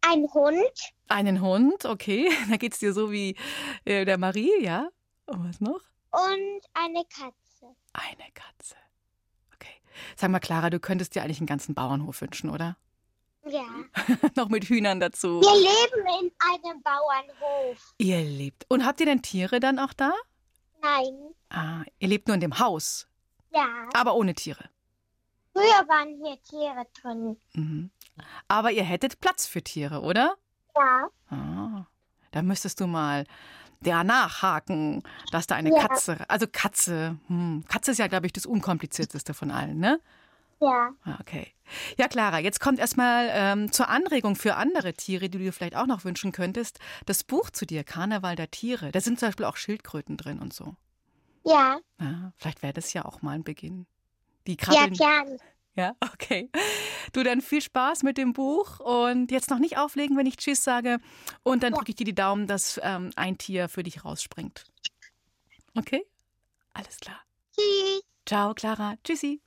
Ein 0.00 0.26
Hund. 0.32 0.92
Einen 1.08 1.40
Hund, 1.40 1.84
okay. 1.84 2.30
Da 2.50 2.56
geht's 2.56 2.78
dir 2.78 2.92
so 2.92 3.12
wie 3.12 3.36
äh, 3.84 4.04
der 4.04 4.18
Marie, 4.18 4.52
ja? 4.60 4.88
Und 5.26 5.48
was 5.48 5.60
noch? 5.60 5.80
Und 6.14 6.62
eine 6.74 7.04
Katze. 7.04 7.74
Eine 7.92 8.30
Katze. 8.34 8.76
Okay. 9.54 9.74
Sag 10.16 10.30
mal, 10.30 10.38
Clara, 10.40 10.70
du 10.70 10.78
könntest 10.78 11.14
dir 11.14 11.22
eigentlich 11.22 11.38
einen 11.38 11.46
ganzen 11.46 11.74
Bauernhof 11.74 12.20
wünschen, 12.20 12.50
oder? 12.50 12.76
Ja. 13.46 13.64
noch 14.36 14.48
mit 14.48 14.64
Hühnern 14.64 15.00
dazu. 15.00 15.40
Wir 15.40 15.54
leben 15.54 16.24
in 16.24 16.32
einem 16.38 16.82
Bauernhof. 16.82 17.94
Ihr 17.98 18.22
lebt. 18.22 18.64
Und 18.68 18.86
habt 18.86 19.00
ihr 19.00 19.06
denn 19.06 19.22
Tiere 19.22 19.60
dann 19.60 19.78
auch 19.78 19.92
da? 19.92 20.12
Nein. 20.82 21.34
Ah, 21.50 21.82
ihr 21.98 22.08
lebt 22.08 22.28
nur 22.28 22.34
in 22.34 22.40
dem 22.40 22.58
Haus, 22.58 23.06
Ja. 23.52 23.66
aber 23.94 24.14
ohne 24.14 24.34
Tiere. 24.34 24.68
Früher 25.52 25.88
waren 25.88 26.16
hier 26.24 26.40
Tiere 26.42 26.86
drin. 27.00 27.36
Mhm. 27.54 27.90
Aber 28.48 28.70
ihr 28.72 28.82
hättet 28.84 29.20
Platz 29.20 29.46
für 29.46 29.62
Tiere, 29.62 30.00
oder? 30.00 30.36
Ja. 30.76 31.08
Ah, 31.30 31.86
da 32.32 32.42
müsstest 32.42 32.80
du 32.80 32.86
mal 32.86 33.26
der 33.84 34.02
nachhaken, 34.04 35.02
dass 35.30 35.46
da 35.46 35.54
eine 35.54 35.70
Ja. 35.70 35.86
Katze, 35.88 36.18
also 36.28 36.46
Katze, 36.50 37.16
hm, 37.28 37.64
Katze 37.68 37.92
ist 37.92 37.98
ja, 37.98 38.06
glaube 38.08 38.26
ich, 38.26 38.32
das 38.32 38.46
unkomplizierteste 38.46 39.34
von 39.34 39.50
allen, 39.50 39.78
ne? 39.78 40.00
Ja. 40.60 40.90
Ah, 41.04 41.18
Okay. 41.20 41.48
Ja, 41.96 42.08
Clara, 42.08 42.40
jetzt 42.40 42.60
kommt 42.60 42.78
erstmal 42.78 43.28
ähm, 43.32 43.72
zur 43.72 43.88
Anregung 43.88 44.36
für 44.36 44.56
andere 44.56 44.92
Tiere, 44.92 45.30
die 45.30 45.38
du 45.38 45.44
dir 45.44 45.52
vielleicht 45.52 45.76
auch 45.76 45.86
noch 45.86 46.04
wünschen 46.04 46.30
könntest, 46.30 46.78
das 47.06 47.24
Buch 47.24 47.48
zu 47.48 47.64
dir, 47.64 47.84
Karneval 47.84 48.36
der 48.36 48.50
Tiere. 48.50 48.92
Da 48.92 49.00
sind 49.00 49.18
zum 49.18 49.28
Beispiel 49.28 49.46
auch 49.46 49.56
Schildkröten 49.56 50.18
drin 50.18 50.40
und 50.40 50.52
so. 50.52 50.76
Ja. 51.42 51.78
Ja, 51.98 52.32
vielleicht 52.36 52.62
wäre 52.62 52.74
das 52.74 52.92
ja 52.92 53.04
auch 53.06 53.22
mal 53.22 53.32
ein 53.32 53.44
Beginn. 53.44 53.86
Die 54.46 54.52
Ja, 54.52 54.56
krabbeln. 54.58 54.92
gern. 54.94 55.38
Ja, 55.76 55.96
okay. 56.12 56.50
Du 57.12 57.22
dann 57.22 57.40
viel 57.40 57.62
Spaß 57.62 58.02
mit 58.02 58.18
dem 58.18 58.32
Buch 58.32 58.80
und 58.80 59.30
jetzt 59.30 59.50
noch 59.50 59.58
nicht 59.58 59.76
auflegen, 59.76 60.16
wenn 60.16 60.26
ich 60.26 60.36
Tschüss 60.36 60.64
sage. 60.64 60.98
Und 61.42 61.62
dann 61.62 61.72
drücke 61.72 61.90
ich 61.90 61.96
dir 61.96 62.04
die 62.04 62.14
Daumen, 62.14 62.46
dass 62.46 62.80
ähm, 62.82 63.10
ein 63.16 63.38
Tier 63.38 63.68
für 63.68 63.82
dich 63.82 64.04
rausspringt. 64.04 64.64
Okay? 65.76 66.04
Alles 66.72 66.98
klar. 66.98 67.20
Tschüss. 67.54 68.02
Ciao, 68.26 68.54
Clara. 68.54 68.94
Tschüssi. 69.04 69.43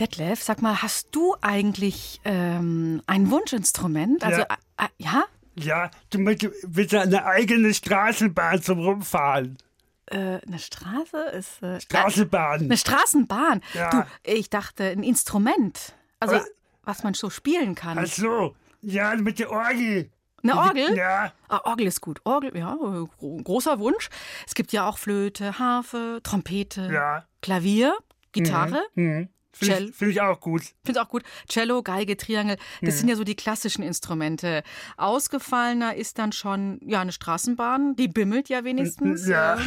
Detlef, 0.00 0.42
sag 0.42 0.62
mal, 0.62 0.80
hast 0.82 1.08
du 1.12 1.34
eigentlich 1.40 2.20
ähm, 2.24 3.02
ein 3.06 3.30
Wunschinstrument? 3.30 4.22
Also, 4.24 4.40
Ja. 4.40 4.46
äh, 4.78 4.84
äh, 4.84 4.88
ja? 4.98 5.24
Ja, 5.56 5.90
du 6.10 6.18
möchtest 6.20 6.54
bitte 6.72 7.00
eine 7.00 7.24
eigene 7.26 7.74
Straßenbahn 7.74 8.62
zum 8.62 8.78
Rumfahren. 8.78 9.58
Äh, 10.06 10.38
eine 10.46 10.58
Straße 10.58 11.16
ist. 11.32 11.62
Äh, 11.62 11.80
Straßenbahn. 11.80 12.62
Eine 12.62 12.76
Straßenbahn. 12.76 13.60
Ja. 13.74 13.90
Du, 13.90 14.04
ich 14.22 14.50
dachte, 14.50 14.84
ein 14.84 15.02
Instrument. 15.02 15.94
Also, 16.20 16.36
Äh. 16.36 16.42
was 16.84 17.02
man 17.02 17.14
so 17.14 17.28
spielen 17.28 17.74
kann. 17.74 17.98
Ach 17.98 18.06
so, 18.06 18.54
ja, 18.82 19.14
mit 19.16 19.38
der 19.40 19.50
Orgel. 19.50 20.10
Eine 20.44 20.56
Orgel? 20.56 20.96
Ja. 20.96 21.32
Ah, 21.48 21.60
Orgel 21.64 21.88
ist 21.88 22.00
gut. 22.00 22.20
Orgel, 22.24 22.56
ja, 22.56 22.76
gro 22.76 23.08
großer 23.42 23.80
Wunsch. 23.80 24.08
Es 24.46 24.54
gibt 24.54 24.70
ja 24.72 24.88
auch 24.88 24.96
Flöte, 24.96 25.58
Harfe, 25.58 26.20
Trompete, 26.22 26.88
Ja. 26.92 27.24
Klavier, 27.42 27.96
Gitarre. 28.30 28.80
Mhm. 28.94 29.04
Mhm. 29.04 29.28
Finde 29.52 29.84
ich, 29.84 29.94
find 29.96 30.10
ich 30.12 30.20
auch 30.20 30.38
gut. 30.40 30.62
Finde 30.84 31.02
auch 31.02 31.08
gut. 31.08 31.22
Cello, 31.48 31.82
Geige, 31.82 32.16
Triangel, 32.16 32.56
das 32.82 32.94
Mhm. 32.94 32.98
sind 32.98 33.08
ja 33.08 33.16
so 33.16 33.24
die 33.24 33.34
klassischen 33.34 33.82
Instrumente. 33.82 34.62
Ausgefallener 34.96 35.96
ist 35.96 36.18
dann 36.18 36.32
schon 36.32 36.78
ja 36.84 37.00
eine 37.00 37.12
Straßenbahn, 37.12 37.96
die 37.96 38.08
bimmelt 38.08 38.48
ja 38.48 38.62
wenigstens. 38.64 39.26
Ja. 39.26 39.58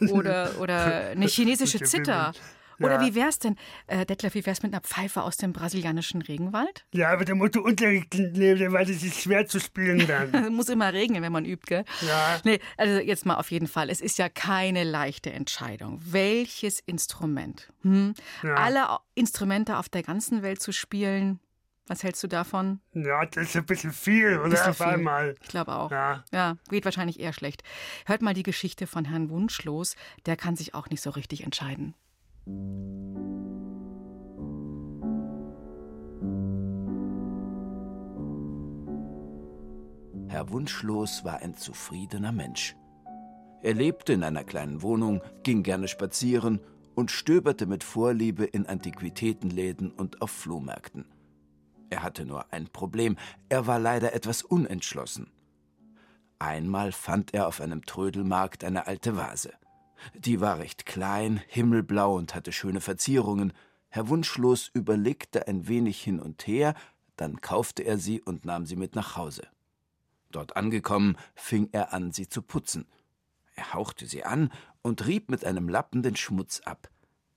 äh, 0.00 0.06
Oder, 0.10 0.50
oder 0.60 1.06
eine 1.10 1.26
chinesische 1.26 1.80
Zither. 1.80 2.32
Oder 2.78 2.94
Ja. 2.94 3.00
wie 3.02 3.14
wär's 3.14 3.38
denn, 3.38 3.56
äh, 3.86 4.04
Detlef, 4.06 4.34
wie 4.34 4.44
wär's 4.46 4.62
mit 4.62 4.72
einer 4.72 4.80
Pfeife 4.82 5.22
aus 5.22 5.36
dem 5.36 5.52
brasilianischen 5.52 6.22
Regenwald? 6.22 6.84
Ja, 6.92 7.10
aber 7.10 7.24
der 7.24 7.34
Motto 7.34 7.60
Unterricht 7.60 8.14
nehmen, 8.14 8.72
weil 8.72 8.84
das 8.86 9.02
ist 9.02 9.20
schwer 9.22 9.46
zu 9.46 9.60
spielen 9.60 10.06
dann. 10.06 10.52
Muss 10.54 10.68
immer 10.68 10.92
regnen, 10.92 11.22
wenn 11.22 11.32
man 11.32 11.44
übt, 11.44 11.64
gell? 11.66 11.84
Ja. 12.06 12.40
Nee, 12.44 12.60
also 12.76 12.98
jetzt 12.98 13.24
mal 13.26 13.36
auf 13.36 13.50
jeden 13.50 13.66
Fall. 13.66 13.90
Es 13.90 14.00
ist 14.00 14.18
ja 14.18 14.28
keine 14.28 14.84
leichte 14.84 15.32
Entscheidung. 15.32 16.00
Welches 16.04 16.80
Instrument? 16.80 17.68
Hm? 17.82 18.14
Ja. 18.42 18.54
Alle 18.54 18.86
Instrumente 19.14 19.78
auf 19.78 19.88
der 19.88 20.02
ganzen 20.02 20.42
Welt 20.42 20.60
zu 20.60 20.72
spielen, 20.72 21.40
was 21.88 22.02
hältst 22.02 22.22
du 22.24 22.26
davon? 22.26 22.80
Ja, 22.94 23.24
das 23.26 23.44
ist 23.48 23.56
ein 23.56 23.64
bisschen 23.64 23.92
viel, 23.92 24.38
oder? 24.40 24.48
Bisschen 24.50 24.70
Auf 24.70 24.76
viel. 24.78 24.86
einmal. 24.86 25.36
Ich 25.40 25.48
glaube 25.48 25.72
auch. 25.76 25.90
Ja. 25.92 26.24
ja, 26.32 26.56
geht 26.68 26.84
wahrscheinlich 26.84 27.20
eher 27.20 27.32
schlecht. 27.32 27.62
Hört 28.06 28.22
mal 28.22 28.34
die 28.34 28.42
Geschichte 28.42 28.88
von 28.88 29.04
Herrn 29.04 29.30
Wunschlos. 29.30 29.94
Der 30.26 30.36
kann 30.36 30.56
sich 30.56 30.74
auch 30.74 30.90
nicht 30.90 31.00
so 31.00 31.10
richtig 31.10 31.44
entscheiden. 31.44 31.94
Herr 40.36 40.50
Wunschlos 40.50 41.24
war 41.24 41.38
ein 41.38 41.56
zufriedener 41.56 42.30
Mensch. 42.30 42.76
Er 43.62 43.72
lebte 43.72 44.12
in 44.12 44.22
einer 44.22 44.44
kleinen 44.44 44.82
Wohnung, 44.82 45.22
ging 45.42 45.62
gerne 45.62 45.88
spazieren 45.88 46.60
und 46.94 47.10
stöberte 47.10 47.64
mit 47.66 47.82
Vorliebe 47.82 48.44
in 48.44 48.66
Antiquitätenläden 48.66 49.90
und 49.90 50.20
auf 50.20 50.30
Flohmärkten. 50.30 51.06
Er 51.88 52.02
hatte 52.02 52.26
nur 52.26 52.52
ein 52.52 52.68
Problem, 52.68 53.16
er 53.48 53.66
war 53.66 53.78
leider 53.78 54.12
etwas 54.12 54.42
unentschlossen. 54.42 55.30
Einmal 56.38 56.92
fand 56.92 57.32
er 57.32 57.48
auf 57.48 57.60
einem 57.62 57.86
Trödelmarkt 57.86 58.62
eine 58.62 58.86
alte 58.86 59.16
Vase. 59.16 59.52
Die 60.14 60.40
war 60.40 60.58
recht 60.58 60.86
klein, 60.86 61.40
himmelblau 61.48 62.14
und 62.16 62.34
hatte 62.34 62.52
schöne 62.52 62.80
Verzierungen. 62.80 63.52
Herr 63.88 64.08
Wunschlos 64.08 64.70
überlegte 64.72 65.48
ein 65.48 65.68
wenig 65.68 66.02
hin 66.02 66.20
und 66.20 66.46
her, 66.46 66.74
dann 67.16 67.40
kaufte 67.40 67.82
er 67.82 67.98
sie 67.98 68.20
und 68.20 68.44
nahm 68.44 68.66
sie 68.66 68.76
mit 68.76 68.94
nach 68.94 69.16
Hause. 69.16 69.46
Dort 70.30 70.56
angekommen, 70.56 71.16
fing 71.34 71.68
er 71.72 71.92
an, 71.92 72.12
sie 72.12 72.28
zu 72.28 72.42
putzen. 72.42 72.86
Er 73.54 73.72
hauchte 73.72 74.06
sie 74.06 74.24
an 74.24 74.52
und 74.82 75.06
rieb 75.06 75.30
mit 75.30 75.44
einem 75.44 75.68
Lappen 75.68 76.02
den 76.02 76.16
Schmutz 76.16 76.60
ab. 76.60 76.90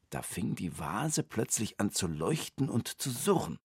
Da 0.10 0.22
fing 0.22 0.56
die 0.56 0.78
Vase 0.78 1.24
plötzlich 1.24 1.80
an 1.80 1.92
zu 1.92 2.08
leuchten 2.08 2.70
und 2.70 2.88
zu 2.88 3.10
surren. 3.10 3.60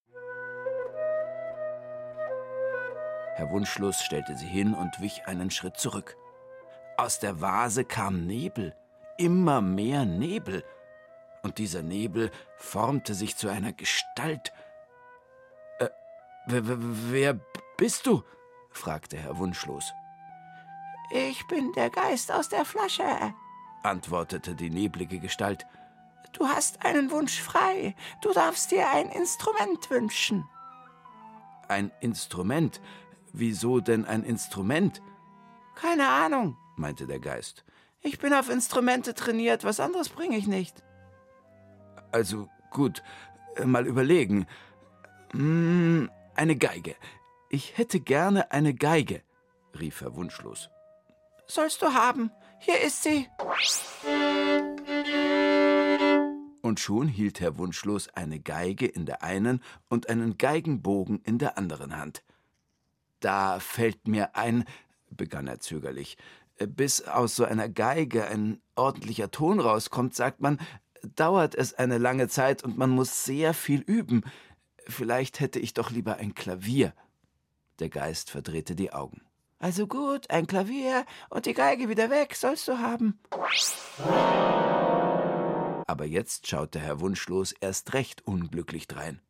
Herr 3.34 3.50
Wunschlos 3.50 4.00
stellte 4.02 4.36
sie 4.36 4.46
hin 4.46 4.74
und 4.74 5.00
wich 5.00 5.26
einen 5.26 5.50
Schritt 5.50 5.76
zurück. 5.76 6.16
Aus 6.96 7.18
der 7.18 7.40
Vase 7.40 7.84
kam 7.84 8.26
Nebel, 8.26 8.76
immer 9.18 9.60
mehr 9.60 10.04
Nebel. 10.04 10.64
Und 11.42 11.58
dieser 11.58 11.82
Nebel 11.82 12.30
formte 12.56 13.14
sich 13.14 13.36
zu 13.36 13.48
einer 13.48 13.72
Gestalt. 13.72 14.52
Äh, 15.78 15.88
wer, 16.46 17.38
bist 17.76 18.06
du? 18.06 18.22
fragte 18.70 19.16
Herr 19.16 19.38
Wunschlos. 19.38 19.92
Ich 21.10 21.46
bin 21.46 21.72
der 21.74 21.90
Geist 21.90 22.32
aus 22.32 22.48
der 22.48 22.64
Flasche, 22.64 23.04
antwortete 23.82 24.54
die 24.54 24.70
neblige 24.70 25.20
Gestalt. 25.20 25.66
Du 26.32 26.48
hast 26.48 26.84
einen 26.84 27.10
Wunsch 27.10 27.40
frei. 27.40 27.94
Du 28.20 28.32
darfst 28.32 28.72
dir 28.72 28.90
ein 28.90 29.08
Instrument 29.10 29.88
wünschen. 29.90 30.48
Ein 31.68 31.92
Instrument? 32.00 32.80
Wieso 33.32 33.80
denn 33.80 34.04
ein 34.04 34.24
Instrument? 34.24 35.00
Keine 35.76 36.08
Ahnung, 36.08 36.56
meinte 36.76 37.06
der 37.06 37.20
Geist. 37.20 37.63
Ich 38.06 38.18
bin 38.18 38.34
auf 38.34 38.50
Instrumente 38.50 39.14
trainiert, 39.14 39.64
was 39.64 39.80
anderes 39.80 40.10
bringe 40.10 40.36
ich 40.36 40.46
nicht. 40.46 40.84
Also 42.12 42.50
gut, 42.70 43.02
äh, 43.56 43.64
mal 43.64 43.86
überlegen. 43.86 44.46
Hm, 45.32 46.10
eine 46.34 46.54
Geige. 46.54 46.96
Ich 47.48 47.78
hätte 47.78 48.00
gerne 48.00 48.52
eine 48.52 48.74
Geige, 48.74 49.22
rief 49.80 50.02
er 50.02 50.14
wunschlos. 50.16 50.68
Sollst 51.46 51.80
du 51.80 51.94
haben. 51.94 52.30
Hier 52.58 52.78
ist 52.82 53.02
sie. 53.02 53.26
Und 56.60 56.80
schon 56.80 57.08
hielt 57.08 57.40
Herr 57.40 57.56
Wunschlos 57.56 58.08
eine 58.14 58.38
Geige 58.38 58.86
in 58.86 59.06
der 59.06 59.22
einen 59.22 59.62
und 59.88 60.10
einen 60.10 60.36
Geigenbogen 60.36 61.22
in 61.24 61.38
der 61.38 61.56
anderen 61.56 61.96
Hand. 61.96 62.22
Da 63.20 63.60
fällt 63.60 64.08
mir 64.08 64.36
ein, 64.36 64.64
begann 65.10 65.46
er 65.46 65.60
zögerlich, 65.60 66.18
bis 66.58 67.02
aus 67.02 67.36
so 67.36 67.44
einer 67.44 67.68
Geige 67.68 68.26
ein 68.26 68.60
ordentlicher 68.76 69.30
Ton 69.30 69.60
rauskommt, 69.60 70.14
sagt 70.14 70.40
man, 70.40 70.58
dauert 71.16 71.54
es 71.54 71.74
eine 71.74 71.98
lange 71.98 72.28
Zeit 72.28 72.64
und 72.64 72.78
man 72.78 72.90
muss 72.90 73.24
sehr 73.24 73.54
viel 73.54 73.80
üben. 73.80 74.22
Vielleicht 74.86 75.40
hätte 75.40 75.58
ich 75.58 75.74
doch 75.74 75.90
lieber 75.90 76.16
ein 76.16 76.34
Klavier. 76.34 76.94
Der 77.78 77.88
Geist 77.88 78.30
verdrehte 78.30 78.74
die 78.74 78.92
Augen. 78.92 79.22
Also 79.58 79.86
gut, 79.86 80.30
ein 80.30 80.46
Klavier 80.46 81.04
und 81.30 81.46
die 81.46 81.54
Geige 81.54 81.88
wieder 81.88 82.10
weg 82.10 82.34
sollst 82.34 82.68
du 82.68 82.78
haben. 82.78 83.18
Aber 85.86 86.04
jetzt 86.04 86.46
schaute 86.46 86.78
Herr 86.80 87.00
Wunschlos 87.00 87.52
erst 87.52 87.94
recht 87.94 88.26
unglücklich 88.26 88.86
drein. 88.88 89.20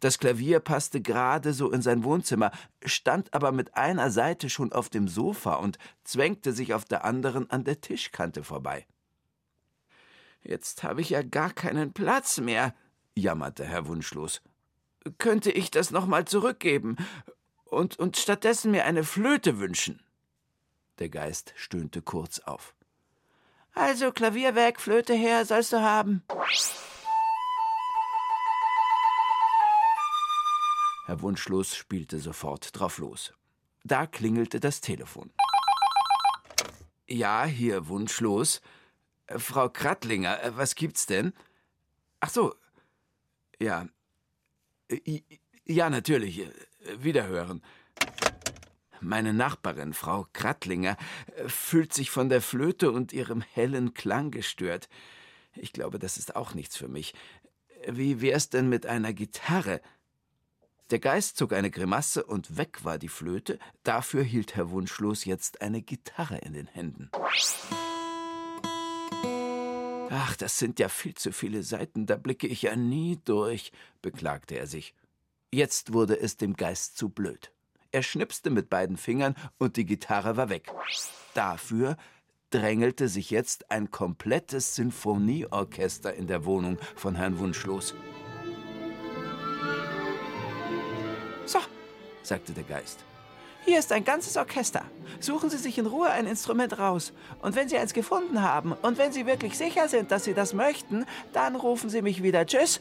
Das 0.00 0.18
Klavier 0.18 0.60
passte 0.60 1.00
gerade 1.00 1.52
so 1.52 1.70
in 1.70 1.82
sein 1.82 2.04
Wohnzimmer, 2.04 2.50
stand 2.84 3.32
aber 3.34 3.52
mit 3.52 3.76
einer 3.76 4.10
Seite 4.10 4.50
schon 4.50 4.72
auf 4.72 4.88
dem 4.88 5.08
Sofa 5.08 5.54
und 5.54 5.78
zwängte 6.04 6.52
sich 6.52 6.74
auf 6.74 6.84
der 6.84 7.04
anderen 7.04 7.50
an 7.50 7.64
der 7.64 7.80
Tischkante 7.80 8.42
vorbei. 8.44 8.86
Jetzt 10.42 10.82
habe 10.82 11.00
ich 11.00 11.10
ja 11.10 11.22
gar 11.22 11.52
keinen 11.52 11.92
Platz 11.92 12.38
mehr, 12.38 12.74
jammerte 13.14 13.64
Herr 13.64 13.86
Wunschlos. 13.86 14.40
Könnte 15.18 15.50
ich 15.50 15.70
das 15.70 15.90
nochmal 15.90 16.26
zurückgeben 16.26 16.96
und, 17.64 17.98
und 17.98 18.16
stattdessen 18.16 18.70
mir 18.70 18.84
eine 18.84 19.04
Flöte 19.04 19.58
wünschen? 19.58 20.02
Der 20.98 21.08
Geist 21.08 21.52
stöhnte 21.56 22.02
kurz 22.02 22.40
auf. 22.40 22.74
Also 23.74 24.10
Klavier 24.10 24.54
weg, 24.54 24.80
Flöte 24.80 25.14
her, 25.14 25.44
sollst 25.44 25.72
du 25.72 25.80
haben. 25.80 26.22
Herr 31.08 31.22
Wunschlos 31.22 31.74
spielte 31.74 32.18
sofort 32.18 32.78
drauf 32.78 32.98
los. 32.98 33.32
Da 33.82 34.06
klingelte 34.06 34.60
das 34.60 34.82
Telefon. 34.82 35.30
Ja, 37.06 37.46
hier 37.46 37.88
Wunschlos. 37.88 38.60
Äh, 39.24 39.38
Frau 39.38 39.70
Krattlinger, 39.70 40.42
äh, 40.42 40.54
was 40.54 40.74
gibt's 40.74 41.06
denn? 41.06 41.32
Ach 42.20 42.28
so. 42.28 42.54
Ja. 43.58 43.88
Äh, 44.90 45.22
Ja, 45.64 45.88
natürlich. 45.88 46.46
Wiederhören. 46.98 47.62
Meine 49.00 49.32
Nachbarin, 49.32 49.94
Frau 49.94 50.26
Krattlinger, 50.34 50.98
fühlt 51.46 51.94
sich 51.94 52.10
von 52.10 52.28
der 52.28 52.42
Flöte 52.42 52.92
und 52.92 53.14
ihrem 53.14 53.40
hellen 53.40 53.94
Klang 53.94 54.30
gestört. 54.30 54.90
Ich 55.54 55.72
glaube, 55.72 55.98
das 55.98 56.18
ist 56.18 56.36
auch 56.36 56.52
nichts 56.52 56.76
für 56.76 56.88
mich. 56.88 57.14
Wie 57.86 58.20
wär's 58.20 58.50
denn 58.50 58.68
mit 58.68 58.84
einer 58.84 59.14
Gitarre? 59.14 59.80
Der 60.90 61.00
Geist 61.00 61.36
zog 61.36 61.52
eine 61.52 61.70
Grimasse 61.70 62.24
und 62.24 62.56
weg 62.56 62.82
war 62.82 62.98
die 62.98 63.08
Flöte. 63.08 63.58
Dafür 63.82 64.22
hielt 64.22 64.56
Herr 64.56 64.70
Wunschlos 64.70 65.26
jetzt 65.26 65.60
eine 65.60 65.82
Gitarre 65.82 66.38
in 66.38 66.54
den 66.54 66.66
Händen. 66.66 67.10
Ach, 70.10 70.36
das 70.36 70.58
sind 70.58 70.78
ja 70.78 70.88
viel 70.88 71.14
zu 71.14 71.32
viele 71.32 71.62
Seiten, 71.62 72.06
da 72.06 72.16
blicke 72.16 72.46
ich 72.46 72.62
ja 72.62 72.74
nie 72.74 73.18
durch, 73.24 73.72
beklagte 74.00 74.58
er 74.58 74.66
sich. 74.66 74.94
Jetzt 75.52 75.92
wurde 75.92 76.18
es 76.18 76.38
dem 76.38 76.56
Geist 76.56 76.96
zu 76.96 77.10
blöd. 77.10 77.52
Er 77.90 78.02
schnipste 78.02 78.48
mit 78.48 78.70
beiden 78.70 78.96
Fingern 78.96 79.34
und 79.58 79.76
die 79.76 79.84
Gitarre 79.84 80.38
war 80.38 80.48
weg. 80.48 80.72
Dafür 81.34 81.98
drängelte 82.48 83.08
sich 83.08 83.30
jetzt 83.30 83.70
ein 83.70 83.90
komplettes 83.90 84.74
Sinfonieorchester 84.74 86.14
in 86.14 86.26
der 86.26 86.46
Wohnung 86.46 86.78
von 86.96 87.14
Herrn 87.14 87.38
Wunschlos. 87.38 87.94
Sagte 92.28 92.52
der 92.52 92.64
Geist. 92.64 92.98
hier 93.64 93.78
ist 93.78 93.92
ein 93.92 94.04
ganzes 94.04 94.36
Orchester. 94.36 94.82
Suchen 95.20 95.50
Sie 95.50 95.58
sich 95.58 95.76
in 95.78 95.86
Ruhe 95.86 96.10
ein 96.10 96.26
Instrument 96.26 96.78
raus. 96.78 97.12
Und 97.42 97.56
wenn 97.56 97.68
Sie 97.68 97.76
eins 97.76 97.92
gefunden 97.92 98.42
haben 98.42 98.72
und 98.72 98.98
wenn 98.98 99.12
Sie 99.12 99.26
wirklich 99.26 99.58
sicher 99.58 99.88
sind, 99.88 100.10
dass 100.10 100.24
Sie 100.24 100.34
das 100.34 100.54
möchten, 100.54 101.04
dann 101.32 101.56
rufen 101.56 101.90
Sie 101.90 102.02
mich 102.02 102.22
wieder. 102.22 102.46
Tschüss. 102.46 102.80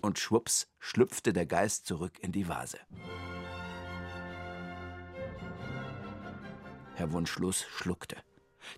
Und 0.00 0.18
schwupps 0.18 0.66
schlüpfte 0.78 1.32
der 1.32 1.46
Geist 1.46 1.86
zurück 1.86 2.12
in 2.20 2.32
die 2.32 2.48
Vase. 2.48 2.78
Herr 6.94 7.12
Wunschlos 7.12 7.64
schluckte. 7.70 8.16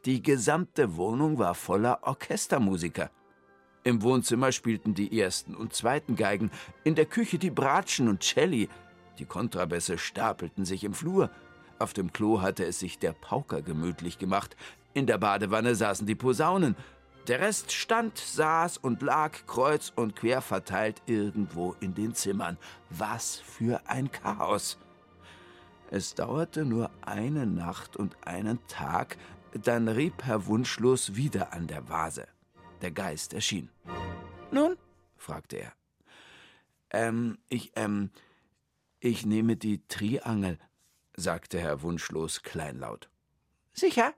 Die 0.05 0.23
gesamte 0.23 0.97
Wohnung 0.97 1.39
war 1.39 1.55
voller 1.55 2.01
Orchestermusiker. 2.03 3.11
Im 3.85 4.03
Wohnzimmer 4.03 4.53
spielten 4.53 4.95
die 4.95 5.21
ersten 5.21 5.57
und 5.57 5.75
zweiten 5.75 6.15
Geigen, 6.15 6.51
in 6.85 6.95
der 6.95 7.07
Küche 7.07 7.39
die 7.39 7.51
Bratschen 7.51 8.09
und 8.09 8.23
Celli, 8.23 8.69
die 9.19 9.25
Kontrabässe 9.25 9.99
stapelten 9.99 10.65
sich 10.65 10.85
im 10.85 10.95
Flur, 10.95 11.31
auf 11.79 11.93
dem 11.93 12.13
Klo 12.13 12.41
hatte 12.41 12.65
es 12.65 12.79
sich 12.79 13.01
der 13.01 13.13
Pauker 13.13 13.61
gemütlich 13.61 14.19
gemacht, 14.19 14.57
in 14.95 15.07
der 15.07 15.19
Badewanne 15.19 15.75
saßen 15.75 16.07
die 16.07 16.15
Posaunen, 16.15 16.77
der 17.27 17.41
Rest 17.41 17.73
stand, 17.73 18.19
saß 18.19 18.79
und 18.79 19.03
lag 19.03 19.47
kreuz 19.47 19.93
und 19.95 20.17
quer 20.17 20.43
verteilt 20.43 21.03
irgendwo 21.07 21.75
in 21.81 21.95
den 21.95 22.15
Zimmern. 22.15 22.59
Was 22.91 23.37
für 23.37 23.81
ein 23.87 24.11
Chaos! 24.11 24.79
Es 25.91 26.15
dauerte 26.15 26.65
nur 26.65 26.91
eine 27.03 27.47
Nacht 27.47 27.97
und 27.97 28.17
einen 28.27 28.59
Tag, 28.67 29.19
dann 29.53 29.89
rieb 29.89 30.25
Herr 30.25 30.47
Wunschlos 30.47 31.15
wieder 31.15 31.53
an 31.53 31.67
der 31.67 31.89
Vase. 31.89 32.27
Der 32.83 32.91
Geist 32.91 33.33
erschien. 33.33 33.71
Nun? 34.51 34.77
fragte 35.17 35.57
er. 35.57 35.73
Ähm, 36.91 37.39
ich, 37.49 37.73
ähm, 37.77 38.11
ich 38.99 39.25
nehme 39.25 39.57
die 39.57 39.87
Triangel, 39.87 40.59
sagte 41.17 41.61
Herr 41.61 41.83
Wunschlos 41.83 42.43
kleinlaut. 42.43 43.09
Sicher? 43.73 44.15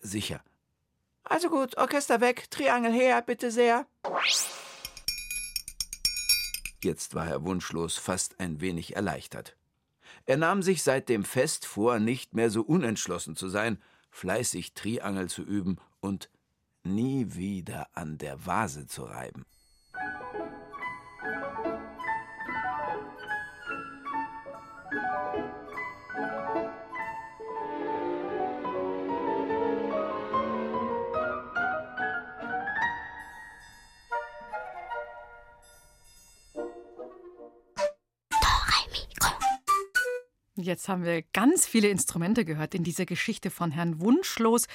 Sicher. 0.00 0.42
Also 1.22 1.48
gut, 1.50 1.76
Orchester 1.78 2.20
weg, 2.20 2.50
Triangel 2.50 2.92
her, 2.92 3.22
bitte 3.22 3.50
sehr. 3.50 3.86
Jetzt 6.82 7.14
war 7.14 7.26
Herr 7.26 7.44
Wunschlos 7.44 7.96
fast 7.96 8.40
ein 8.40 8.60
wenig 8.60 8.96
erleichtert. 8.96 9.56
Er 10.26 10.36
nahm 10.36 10.62
sich 10.62 10.82
seit 10.82 11.08
dem 11.08 11.24
Fest 11.24 11.64
vor, 11.64 11.98
nicht 11.98 12.34
mehr 12.34 12.50
so 12.50 12.62
unentschlossen 12.62 13.36
zu 13.36 13.48
sein, 13.48 13.80
fleißig 14.10 14.74
Triangel 14.74 15.28
zu 15.28 15.42
üben 15.42 15.78
und 16.00 16.28
nie 16.84 17.34
wieder 17.34 17.88
an 17.94 18.18
der 18.18 18.46
Vase 18.46 18.86
zu 18.86 19.04
reiben. 19.04 19.44
Jetzt 40.62 40.88
haben 40.88 41.04
wir 41.04 41.22
ganz 41.32 41.66
viele 41.66 41.88
Instrumente 41.88 42.44
gehört 42.44 42.74
in 42.74 42.82
dieser 42.82 43.06
Geschichte 43.06 43.50
von 43.50 43.70
Herrn 43.70 44.00
Wunschlos. 44.00 44.66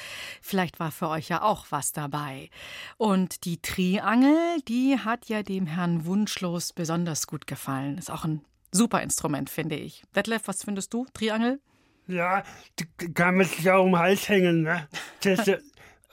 Vielleicht 0.42 0.80
war 0.80 0.92
für 0.92 1.10
euch 1.10 1.30
ja 1.30 1.42
auch 1.42 1.66
was 1.70 1.92
dabei. 1.92 2.50
Und 2.98 3.46
die 3.46 3.62
Triangel, 3.62 4.62
die 4.68 4.98
hat 4.98 5.28
ja 5.28 5.44
dem 5.44 5.66
Herrn 5.66 6.06
Wunschlos 6.06 6.74
besonders 6.74 7.28
gut 7.28 7.48
gefallen. 7.48 7.98
Ist 7.98 8.12
auch 8.12 8.24
ein 8.24 8.42
super 8.72 9.02
Instrument, 9.02 9.50
finde 9.50 9.76
ich. 9.76 10.04
Detlef, 10.16 10.44
was 10.46 10.64
findest 10.64 10.94
du? 10.94 11.06
Triangel? 11.14 11.60
Ja, 12.08 12.44
die 12.80 13.14
kann 13.14 13.38
man 13.38 13.46
sich 13.46 13.70
auch 13.70 13.84
um 13.84 13.92
den 13.92 14.00
Hals 14.00 14.28
hängen. 14.30 14.64
Ne? 14.64 14.88
Das, 15.22 15.50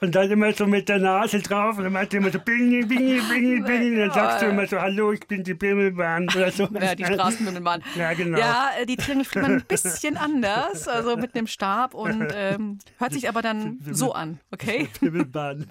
und 0.01 0.15
dann 0.15 0.31
immer 0.31 0.53
so 0.53 0.67
mit 0.67 0.89
der 0.89 0.99
Nase 0.99 1.41
drauf 1.41 1.77
und 1.77 1.85
dann 1.85 1.93
macht 1.93 2.15
immer 2.15 2.31
so 2.31 2.39
Bing, 2.39 2.87
Bing, 2.89 3.21
Bing, 3.29 3.65
Bing. 3.65 3.97
Dann 3.99 4.11
sagst 4.13 4.43
du 4.43 4.47
immer 4.47 4.67
so, 4.67 4.81
hallo, 4.81 5.13
ich 5.13 5.27
bin 5.27 5.45
die 5.45 5.55
Bimmelbahn 5.55 6.29
oder 6.35 6.51
so. 6.51 6.69
Ja, 6.81 6.95
die 6.95 7.05
Straßenbimmelbahn. 7.05 7.83
Ja, 7.97 8.15
genau. 8.15 8.39
Ja, 8.39 8.71
die 8.89 8.97
Triangel 8.97 9.25
spielt 9.25 9.43
man 9.43 9.53
ein 9.57 9.65
bisschen 9.67 10.17
anders, 10.17 10.89
also 10.89 11.17
mit 11.17 11.35
einem 11.35 11.47
Stab 11.47 11.95
und 11.95 12.29
ähm, 12.35 12.79
hört 12.99 13.13
sich 13.13 13.29
aber 13.29 13.43
dann 13.43 13.79
so 13.91 14.13
an, 14.13 14.41
okay? 14.51 14.89
Bimmelbahn. 15.01 15.67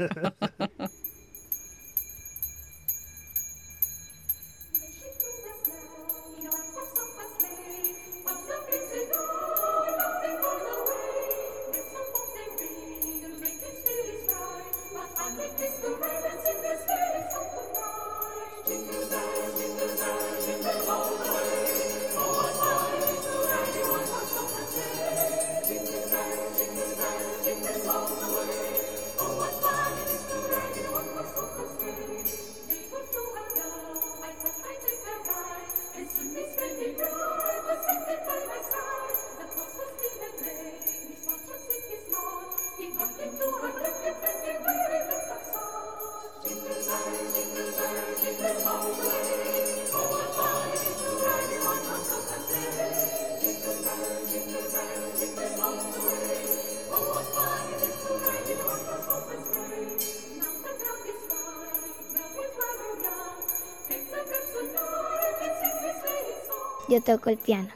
Yo 66.90 67.02
toco 67.02 67.30
el 67.30 67.38
piano. 67.38 67.70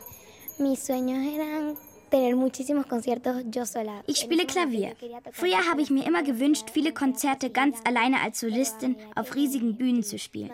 Mis 0.57 0.79
sueños 0.79 1.23
eran 1.35 1.75
tener 2.09 2.35
muchísimos 2.35 2.87
conciertos 2.87 3.43
yo 3.51 3.63
sola. 3.65 4.03
Ich 4.07 4.17
spiele 4.17 4.47
Klavier. 4.47 4.95
Früher 5.31 5.69
habe 5.69 5.83
ich 5.83 5.91
mir 5.91 6.05
immer 6.07 6.23
gewünscht, 6.23 6.71
viele 6.71 6.93
Konzerte 6.93 7.51
ganz 7.51 7.77
alleine 7.83 8.21
als 8.21 8.39
Solistin 8.39 8.95
auf 9.15 9.35
riesigen 9.35 9.77
Bühnen 9.77 10.01
zu 10.01 10.17
spielen. 10.17 10.51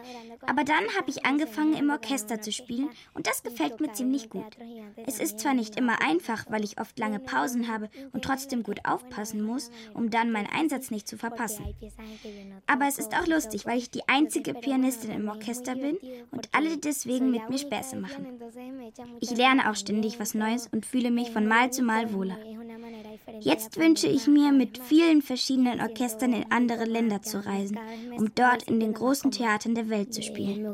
Aber 0.49 0.63
dann 0.63 0.83
habe 0.97 1.11
ich 1.11 1.27
angefangen, 1.27 1.75
im 1.75 1.91
Orchester 1.91 2.41
zu 2.41 2.51
spielen 2.51 2.89
und 3.13 3.27
das 3.27 3.43
gefällt 3.43 3.79
mir 3.79 3.93
ziemlich 3.93 4.31
gut. 4.31 4.57
Es 5.05 5.19
ist 5.19 5.39
zwar 5.39 5.53
nicht 5.53 5.77
immer 5.77 6.01
einfach, 6.01 6.45
weil 6.49 6.63
ich 6.63 6.81
oft 6.81 6.97
lange 6.97 7.19
Pausen 7.19 7.67
habe 7.67 7.87
und 8.13 8.23
trotzdem 8.23 8.63
gut 8.63 8.79
aufpassen 8.83 9.43
muss, 9.43 9.69
um 9.93 10.09
dann 10.09 10.31
meinen 10.31 10.47
Einsatz 10.47 10.89
nicht 10.89 11.07
zu 11.07 11.17
verpassen. 11.17 11.75
Aber 12.65 12.87
es 12.87 12.97
ist 12.97 13.15
auch 13.15 13.27
lustig, 13.27 13.67
weil 13.67 13.77
ich 13.77 13.91
die 13.91 14.09
einzige 14.09 14.55
Pianistin 14.55 15.11
im 15.11 15.29
Orchester 15.29 15.75
bin 15.75 15.99
und 16.31 16.49
alle 16.51 16.77
deswegen 16.77 17.29
mit 17.29 17.47
mir 17.47 17.59
Späße 17.59 17.95
machen. 17.97 18.25
Ich 19.19 19.29
lerne 19.29 19.69
auch 19.69 19.75
ständig 19.75 20.19
was 20.19 20.33
Neues 20.33 20.67
und 20.71 20.87
fühle 20.87 21.11
mich 21.11 21.29
von 21.29 21.45
Mal 21.45 21.71
zu 21.71 21.83
Mal 21.83 22.11
wohler. 22.11 22.37
Jetzt 23.41 23.77
wünsche 23.77 24.07
ich 24.07 24.27
mir, 24.27 24.51
mit 24.51 24.77
vielen 24.77 25.21
verschiedenen 25.21 25.81
Orchestern 25.81 26.33
in 26.33 26.51
andere 26.51 26.85
Länder 26.85 27.21
zu 27.21 27.45
reisen, 27.45 27.79
um 28.17 28.33
dort 28.35 28.63
in 28.63 28.79
den 28.79 28.93
großen 28.93 29.31
Theatern 29.31 29.75
der 29.75 29.89
Welt 29.89 30.13
zu 30.13 30.21
spielen. 30.21 30.65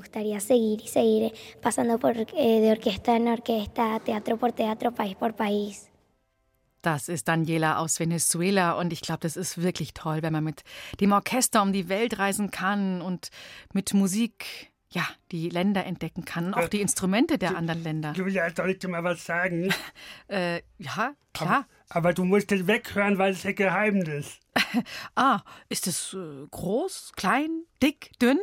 Das 6.81 7.09
ist 7.09 7.27
Daniela 7.27 7.79
aus 7.79 7.99
Venezuela 7.99 8.73
und 8.73 8.93
ich 8.93 9.01
glaube, 9.01 9.21
das 9.21 9.37
ist 9.37 9.61
wirklich 9.61 9.95
toll, 9.95 10.21
wenn 10.21 10.33
man 10.33 10.43
mit 10.43 10.63
dem 10.99 11.13
Orchester 11.13 11.63
um 11.63 11.73
die 11.73 11.89
Welt 11.89 12.19
reisen 12.19 12.51
kann 12.51 13.01
und 13.01 13.29
mit 13.73 13.93
Musik 13.95 14.71
ja, 14.95 15.05
die 15.31 15.49
Länder 15.49 15.85
entdecken 15.85 16.25
kann, 16.25 16.53
auch 16.53 16.69
die 16.69 16.81
Instrumente 16.81 17.37
der 17.37 17.57
anderen 17.57 17.83
Länder. 17.83 18.13
Julia, 18.15 18.49
soll 18.55 18.71
ich 18.71 18.79
dir 18.79 18.87
mal 18.87 19.03
was 19.03 19.25
sagen? 19.25 19.73
äh, 20.27 20.61
ja, 20.77 21.13
klar. 21.33 21.49
Aber, 21.49 21.65
aber, 21.89 22.13
du 22.13 22.23
musst 22.23 22.51
es 22.51 22.67
weghören, 22.67 23.17
weil 23.17 23.33
es 23.33 23.45
ein 23.45 23.55
Geheimnis. 23.55 24.39
ah, 25.15 25.41
ist 25.69 25.87
es 25.87 26.13
äh, 26.13 26.47
groß, 26.49 27.13
klein, 27.15 27.63
dick, 27.81 28.11
dünn? 28.19 28.39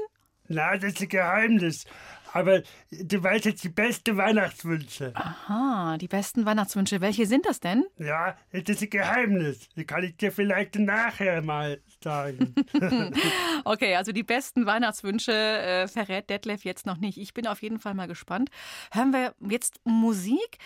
Na, 0.48 0.76
das 0.76 0.92
ist 0.92 1.02
ein 1.02 1.08
Geheimnis. 1.08 1.84
Aber 2.32 2.62
du 2.90 3.22
weißt 3.22 3.44
jetzt 3.44 3.64
die 3.64 3.68
besten 3.68 4.16
Weihnachtswünsche. 4.16 5.12
Aha, 5.14 5.98
die 5.98 6.08
besten 6.08 6.46
Weihnachtswünsche. 6.46 7.00
Welche 7.00 7.26
sind 7.26 7.46
das 7.46 7.60
denn? 7.60 7.84
Ja, 7.98 8.36
das 8.52 8.62
ist 8.76 8.82
ein 8.82 8.90
Geheimnis. 8.90 9.68
Das 9.76 9.86
kann 9.86 10.04
ich 10.04 10.16
dir 10.16 10.32
vielleicht 10.32 10.76
nachher 10.76 11.42
mal 11.42 11.80
sagen. 12.02 12.54
okay, 13.64 13.96
also 13.96 14.12
die 14.12 14.22
besten 14.22 14.66
Weihnachtswünsche 14.66 15.32
äh, 15.32 15.88
verrät 15.88 16.30
Detlef 16.30 16.64
jetzt 16.64 16.86
noch 16.86 16.98
nicht. 16.98 17.18
Ich 17.18 17.34
bin 17.34 17.46
auf 17.46 17.62
jeden 17.62 17.78
Fall 17.78 17.94
mal 17.94 18.08
gespannt. 18.08 18.50
Hören 18.92 19.12
wir 19.12 19.34
jetzt 19.40 19.80
Musik 19.84 20.58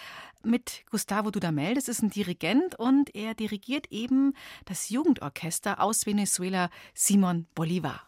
mit 0.44 0.84
Gustavo 0.90 1.30
Dudamel. 1.30 1.74
Das 1.74 1.88
ist 1.88 2.02
ein 2.02 2.10
Dirigent 2.10 2.78
und 2.78 3.14
er 3.14 3.34
dirigiert 3.34 3.88
eben 3.90 4.34
das 4.64 4.88
Jugendorchester 4.88 5.80
aus 5.80 6.06
Venezuela 6.06 6.70
Simon 6.94 7.46
Bolivar. 7.54 8.06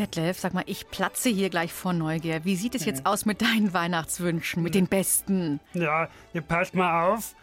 Detlef, 0.00 0.38
sag 0.38 0.54
mal, 0.54 0.64
ich 0.66 0.88
platze 0.88 1.28
hier 1.28 1.50
gleich 1.50 1.74
vor 1.74 1.92
Neugier. 1.92 2.46
Wie 2.46 2.56
sieht 2.56 2.74
es 2.74 2.86
jetzt 2.86 3.04
aus 3.04 3.26
mit 3.26 3.42
deinen 3.42 3.74
Weihnachtswünschen, 3.74 4.62
mit 4.62 4.74
den 4.74 4.86
besten? 4.86 5.60
Ja, 5.74 6.08
ihr 6.32 6.40
passt 6.40 6.74
mal 6.74 7.12
auf, 7.12 7.34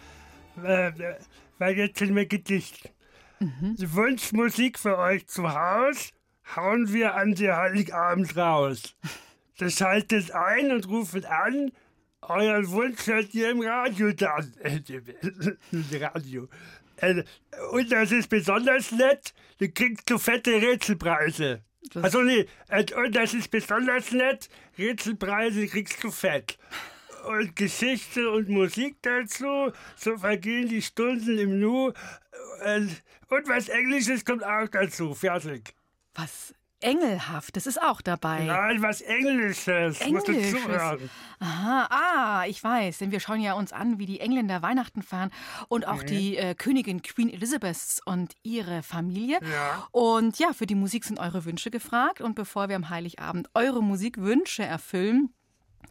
äh, 0.64 0.92
weil 1.60 1.78
jetzt 1.78 2.00
sind 2.00 2.16
wir 2.16 2.26
Gedicht. 2.26 2.92
Mhm. 3.40 3.76
Wunschmusik 3.78 4.80
für 4.80 4.98
euch 4.98 5.28
zu 5.28 5.54
Hause 5.54 6.10
hauen 6.56 6.92
wir 6.92 7.14
an 7.14 7.36
die 7.36 7.52
Heiligabend 7.52 8.36
raus. 8.36 8.96
Das 9.60 9.74
schaltet 9.74 10.32
ein 10.32 10.72
und 10.72 10.88
ruft 10.88 11.28
an. 11.28 11.72
Euren 12.22 12.72
Wunsch 12.72 13.06
hört 13.06 13.36
ihr 13.36 13.52
im 13.52 13.62
Radio 13.62 14.12
dann. 14.14 14.52
Radio. 15.94 16.48
Äh, 16.96 17.24
und 17.72 17.92
das 17.92 18.12
ist 18.12 18.30
besonders 18.30 18.92
nett. 18.92 19.36
Du 19.60 19.70
kriegst 19.70 20.10
so 20.10 20.18
fette 20.18 20.60
Rätselpreise. 20.60 21.62
Also 21.96 22.22
nee, 22.22 22.46
und 22.96 23.16
das 23.16 23.34
ist 23.34 23.50
besonders 23.50 24.12
nett. 24.12 24.50
Rätselpreise 24.78 25.68
kriegst 25.68 26.04
du 26.04 26.12
fett. 26.12 26.58
Und 27.28 27.56
Geschichte 27.56 28.30
und 28.30 28.50
Musik 28.50 28.98
dazu. 29.02 29.72
So 29.96 30.18
vergehen 30.18 30.70
die 30.70 30.82
Stunden 30.82 31.38
im 31.38 31.60
Nu. 31.60 31.88
Und 31.88 33.48
was 33.48 33.70
Englisches 33.70 34.24
kommt 34.26 34.44
auch 34.44 34.68
dazu. 34.68 35.14
Fertig. 35.14 35.74
Was 36.14 36.54
Engelhaftes 36.80 37.66
ist 37.66 37.82
auch 37.82 38.02
dabei. 38.02 38.44
Nein, 38.44 38.82
was 38.82 39.02
Englisches. 39.02 40.00
Englisches. 40.00 40.12
Musst 40.12 40.28
du 40.28 40.60
zuhören. 40.62 41.10
Aha, 41.40 41.88
ah, 41.90 42.46
ich 42.48 42.64
weiß, 42.64 43.00
denn 43.00 43.12
wir 43.12 43.20
schauen 43.20 43.42
ja 43.42 43.54
uns 43.54 43.74
an, 43.74 43.98
wie 43.98 44.06
die 44.06 44.20
Engländer 44.20 44.62
Weihnachten 44.62 45.02
feiern 45.02 45.32
und 45.70 45.88
auch 45.88 46.04
mhm. 46.04 46.08
die 46.08 46.38
äh, 46.38 46.54
Königin 46.56 47.02
Queen 47.02 47.30
Elizabeth 47.30 48.02
und 48.06 48.34
ihre 48.44 48.84
Familie. 48.84 49.40
Ja. 49.42 49.88
Und 49.92 50.38
ja, 50.40 50.54
für 50.54 50.68
die 50.68 50.76
Musik 50.76 51.04
sind 51.04 51.20
eure 51.20 51.46
Wünsche 51.46 51.72
gefragt. 51.72 52.22
Und 52.22 52.36
bevor 52.36 52.70
wir 52.70 52.76
am 52.76 52.90
Heiligabend 52.90 53.50
eure 53.54 53.82
Musikwünsche 53.82 54.64
erfüllen, 54.64 55.34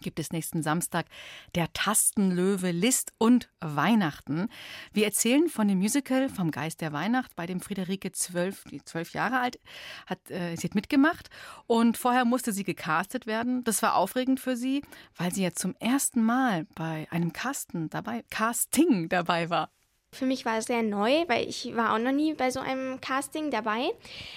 gibt 0.00 0.18
es 0.18 0.32
nächsten 0.32 0.62
Samstag 0.62 1.06
der 1.54 1.72
Tastenlöwe 1.72 2.70
List 2.70 3.12
und 3.18 3.48
Weihnachten. 3.60 4.48
Wir 4.92 5.04
erzählen 5.04 5.48
von 5.48 5.68
dem 5.68 5.78
Musical 5.78 6.28
vom 6.28 6.50
Geist 6.50 6.80
der 6.80 6.92
Weihnacht, 6.92 7.36
bei 7.36 7.46
dem 7.46 7.60
Friederike 7.60 8.12
zwölf, 8.12 8.64
zwölf 8.84 9.12
Jahre 9.12 9.40
alt 9.40 9.58
hat. 10.06 10.30
Äh, 10.30 10.56
sie 10.56 10.68
hat 10.68 10.74
mitgemacht 10.74 11.30
und 11.66 11.96
vorher 11.96 12.24
musste 12.24 12.52
sie 12.52 12.64
gecastet 12.64 13.26
werden. 13.26 13.64
Das 13.64 13.82
war 13.82 13.96
aufregend 13.96 14.40
für 14.40 14.56
sie, 14.56 14.82
weil 15.16 15.32
sie 15.32 15.42
ja 15.42 15.52
zum 15.52 15.74
ersten 15.78 16.22
Mal 16.22 16.66
bei 16.74 17.06
einem 17.10 17.32
Casten 17.32 17.90
dabei, 17.90 18.24
Casting 18.30 19.08
dabei 19.08 19.50
war. 19.50 19.70
Für 20.16 20.26
mich 20.26 20.44
war 20.46 20.58
es 20.58 20.64
sehr 20.64 20.82
neu, 20.82 21.24
weil 21.28 21.48
ich 21.48 21.76
war 21.76 21.94
auch 21.94 21.98
noch 21.98 22.12
nie 22.12 22.32
bei 22.32 22.50
so 22.50 22.60
einem 22.60 23.00
Casting 23.00 23.50
dabei. 23.50 23.92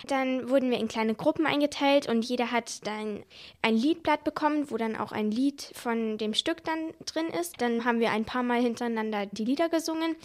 Dann 0.07 0.49
wurden 0.49 0.69
wir 0.69 0.77
in 0.77 0.89
kleine 0.89 1.15
Gruppen 1.15 1.45
eingeteilt 1.45 2.07
und 2.07 2.25
jeder 2.25 2.51
hat 2.51 2.85
dann 2.85 3.23
ein 3.61 3.75
Liedblatt 3.75 4.23
bekommen, 4.23 4.69
wo 4.69 4.77
dann 4.77 4.97
auch 4.97 5.13
ein 5.13 5.31
Lied 5.31 5.71
von 5.73 6.17
dem 6.17 6.33
Stück 6.33 6.63
dann 6.65 6.93
drin 7.05 7.27
ist. 7.27 7.61
Dann 7.61 7.85
haben 7.85 8.01
wir 8.01 8.11
ein 8.11 8.25
paar 8.25 8.43
Mal 8.43 8.61
hintereinander 8.61 9.25
die 9.27 9.45
Lieder 9.45 9.69
gesungen 9.69 10.15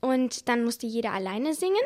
und 0.00 0.48
dann 0.48 0.64
musste 0.64 0.86
jeder 0.86 1.12
alleine 1.12 1.54
singen. 1.54 1.76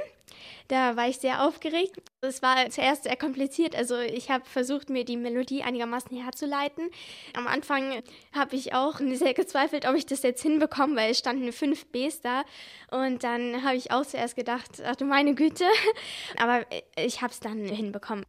Da 0.67 0.97
war 0.97 1.09
ich 1.09 1.19
sehr 1.19 1.47
aufgeregt. 1.47 2.01
Es 2.25 2.41
war 2.41 2.71
zuerst 2.71 3.03
sehr 3.03 3.17
kompliziert. 3.17 3.75
Also 3.75 3.99
ich 3.99 4.31
habe 4.31 4.45
versucht, 4.45 4.91
mir 4.91 5.05
die 5.05 5.17
Melodie 5.17 5.65
einigermaßen 5.65 6.17
herzuleiten. 6.17 6.89
Am 7.35 7.49
Anfang 7.49 8.01
habe 8.33 8.55
ich 8.55 8.75
auch 8.75 9.01
sehr 9.15 9.35
gezweifelt, 9.35 9.89
ob 9.89 9.97
ich 9.97 10.07
das 10.07 10.23
jetzt 10.23 10.41
hinbekomme, 10.41 10.95
weil 10.95 11.11
es 11.11 11.19
standen 11.19 11.53
fünf 11.53 11.85
Bs 11.87 12.21
da. 12.21 12.45
Und 12.93 13.25
dann 13.25 13.65
habe 13.65 13.75
ich 13.75 13.91
auch 13.91 14.07
zuerst 14.07 14.37
gedacht, 14.37 14.81
ach 14.87 14.95
du 14.95 15.05
meine 15.05 15.35
Güte. 15.35 15.65
Aber 16.39 16.65
ich 16.97 17.23
habe 17.23 17.33
es 17.33 17.41
dann 17.41 17.65
hinbekommen. 17.67 18.25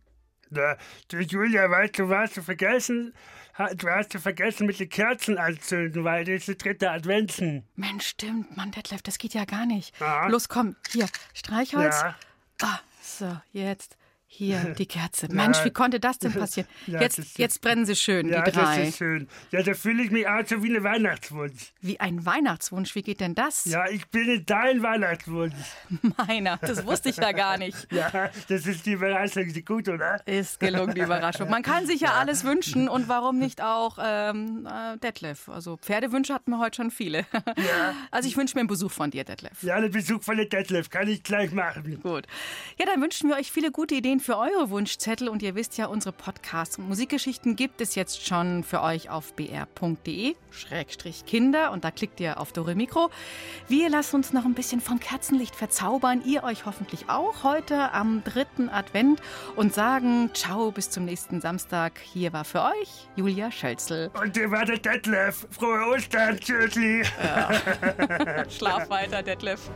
Na, 0.50 0.76
du 1.10 1.20
Julia, 1.20 1.70
weißt 1.70 2.00
du, 2.00 2.10
was 2.10 2.34
du 2.34 2.42
vergessen? 2.42 3.14
Du 3.78 3.88
hast 3.90 4.16
du 4.16 4.20
vergessen 4.20 4.66
mit 4.66 4.80
den 4.80 4.90
Kerzen 4.90 5.38
anzünden, 5.38 6.04
weil 6.04 6.26
das 6.26 6.36
ist 6.36 6.48
der 6.48 6.56
dritte 6.56 6.90
Adventsen. 6.90 7.68
Mensch, 7.76 8.08
stimmt, 8.08 8.58
Mann, 8.58 8.72
Detlef, 8.72 9.04
das 9.04 9.20
geht 9.20 9.36
ja 9.36 9.46
gar 9.46 9.68
nicht. 9.68 10.00
Ja. 10.00 10.28
Los, 10.28 10.50
komm, 10.50 10.76
hier, 10.92 11.08
Streichholz. 11.36 12.02
Ja. 12.02 12.16
Ah, 12.64 12.80
so, 13.04 13.42
jetzt. 13.52 13.98
Hier, 14.36 14.74
die 14.76 14.88
Kerze. 14.88 15.28
Mensch, 15.32 15.64
wie 15.64 15.70
konnte 15.70 16.00
das 16.00 16.18
denn 16.18 16.34
passieren? 16.34 16.68
Ja, 16.88 17.02
jetzt, 17.02 17.38
jetzt 17.38 17.62
brennen 17.62 17.86
sie 17.86 17.96
schön, 17.96 18.28
ja, 18.28 18.42
die 18.42 18.52
drei. 18.52 18.80
das 18.80 18.90
ist 18.90 18.98
schön. 18.98 19.28
Ja, 19.52 19.62
da 19.64 19.74
fühle 19.74 20.04
ich 20.04 20.12
mich 20.12 20.28
auch 20.28 20.46
so 20.46 20.62
wie 20.64 20.76
ein 20.76 20.84
Weihnachtswunsch. 20.84 21.72
Wie 21.82 22.00
ein 22.00 22.26
Weihnachtswunsch? 22.26 22.96
Wie 22.96 23.04
geht 23.04 23.22
denn 23.22 23.36
das? 23.36 23.66
Ja, 23.66 23.88
ich 23.90 24.08
bin 24.08 24.44
dein 24.46 24.82
Weihnachtswunsch. 24.82 25.54
Meiner, 26.18 26.58
das 26.58 26.86
wusste 26.86 27.10
ich 27.10 27.18
ja 27.18 27.32
gar 27.32 27.58
nicht. 27.58 27.88
ja, 27.92 28.32
das 28.50 28.66
ist 28.66 28.86
die 28.86 28.94
Überraschung, 28.94 29.54
die 29.54 29.64
gut, 29.64 29.88
oder? 29.88 30.20
Ist 30.28 30.60
gelungen, 30.60 30.96
die 30.96 31.02
Überraschung. 31.02 31.50
Man 31.50 31.64
kann 31.64 31.86
sich 31.86 32.02
ja, 32.02 32.10
ja. 32.10 32.16
alles 32.16 32.44
wünschen 32.44 32.90
und 32.90 33.08
warum 33.08 33.38
nicht 33.40 33.62
auch 33.62 33.98
ähm, 34.02 34.68
äh, 34.68 34.98
Detlef? 34.98 35.48
Also 35.48 35.78
Pferdewünsche 35.78 36.34
hatten 36.34 36.52
wir 36.52 36.60
heute 36.60 36.78
schon 36.78 36.92
viele. 36.92 37.20
ja. 37.58 37.94
Also 38.12 38.28
ich 38.28 38.36
wünsche 38.36 38.56
mir 38.56 38.62
einen 38.62 38.68
Besuch 38.68 38.92
von 38.92 39.12
dir, 39.12 39.24
Detlef. 39.24 39.62
Ja, 39.62 39.76
einen 39.76 39.92
Besuch 39.92 40.24
von 40.24 40.38
der 40.38 40.48
Detlef 40.48 40.90
kann 40.90 41.08
ich 41.08 41.24
gleich 41.24 41.52
machen. 41.52 42.00
Gut. 42.02 42.26
Ja, 42.78 42.86
dann 42.86 43.02
wünschen 43.02 43.30
wir 43.30 43.38
euch 43.38 43.52
viele 43.52 43.72
gute 43.72 43.96
Ideen 43.96 44.20
für 44.24 44.38
eure 44.38 44.70
Wunschzettel. 44.70 45.30
Und 45.30 45.44
ihr 45.44 45.54
wisst 45.56 45.78
ja, 45.78 45.88
unsere 45.88 46.14
Podcasts 46.14 46.78
und 46.80 46.88
Musikgeschichten 46.88 47.56
gibt 47.56 47.82
es 47.82 47.96
jetzt 47.96 48.26
schon 48.26 48.64
für 48.64 48.82
euch 48.82 49.10
auf 49.10 49.34
br.de-kinder. 49.34 50.34
Und 51.72 51.84
da 51.84 51.92
klickt 51.92 52.20
ihr 52.20 52.40
auf 52.40 52.54
Dore 52.54 52.74
Mikro. 52.76 53.12
Wir 53.68 53.90
lassen 53.90 54.16
uns 54.16 54.34
noch 54.34 54.46
ein 54.46 54.54
bisschen 54.56 54.82
vom 54.82 55.00
Kerzenlicht 55.00 55.56
verzaubern. 55.56 56.24
Ihr 56.26 56.44
euch 56.44 56.66
hoffentlich 56.66 57.10
auch 57.10 57.44
heute 57.44 57.92
am 57.92 58.24
dritten 58.24 58.70
Advent 58.70 59.22
und 59.56 59.74
sagen 59.74 60.32
Ciao 60.34 60.72
bis 60.72 60.90
zum 60.90 61.06
nächsten 61.06 61.42
Samstag. 61.42 62.00
Hier 62.00 62.34
war 62.34 62.46
für 62.46 62.64
euch 62.64 63.08
Julia 63.16 63.52
Schölzel. 63.52 64.10
Und 64.20 64.36
ihr 64.38 64.50
war 64.50 64.66
der 64.66 64.78
Detlef. 64.78 65.46
Frohe 65.52 65.94
Ostern. 65.94 66.40
Tschüssi. 66.40 67.04
Ja. 67.22 67.52
Schlaf 68.50 68.90
weiter, 68.90 69.22
Detlef. 69.22 69.70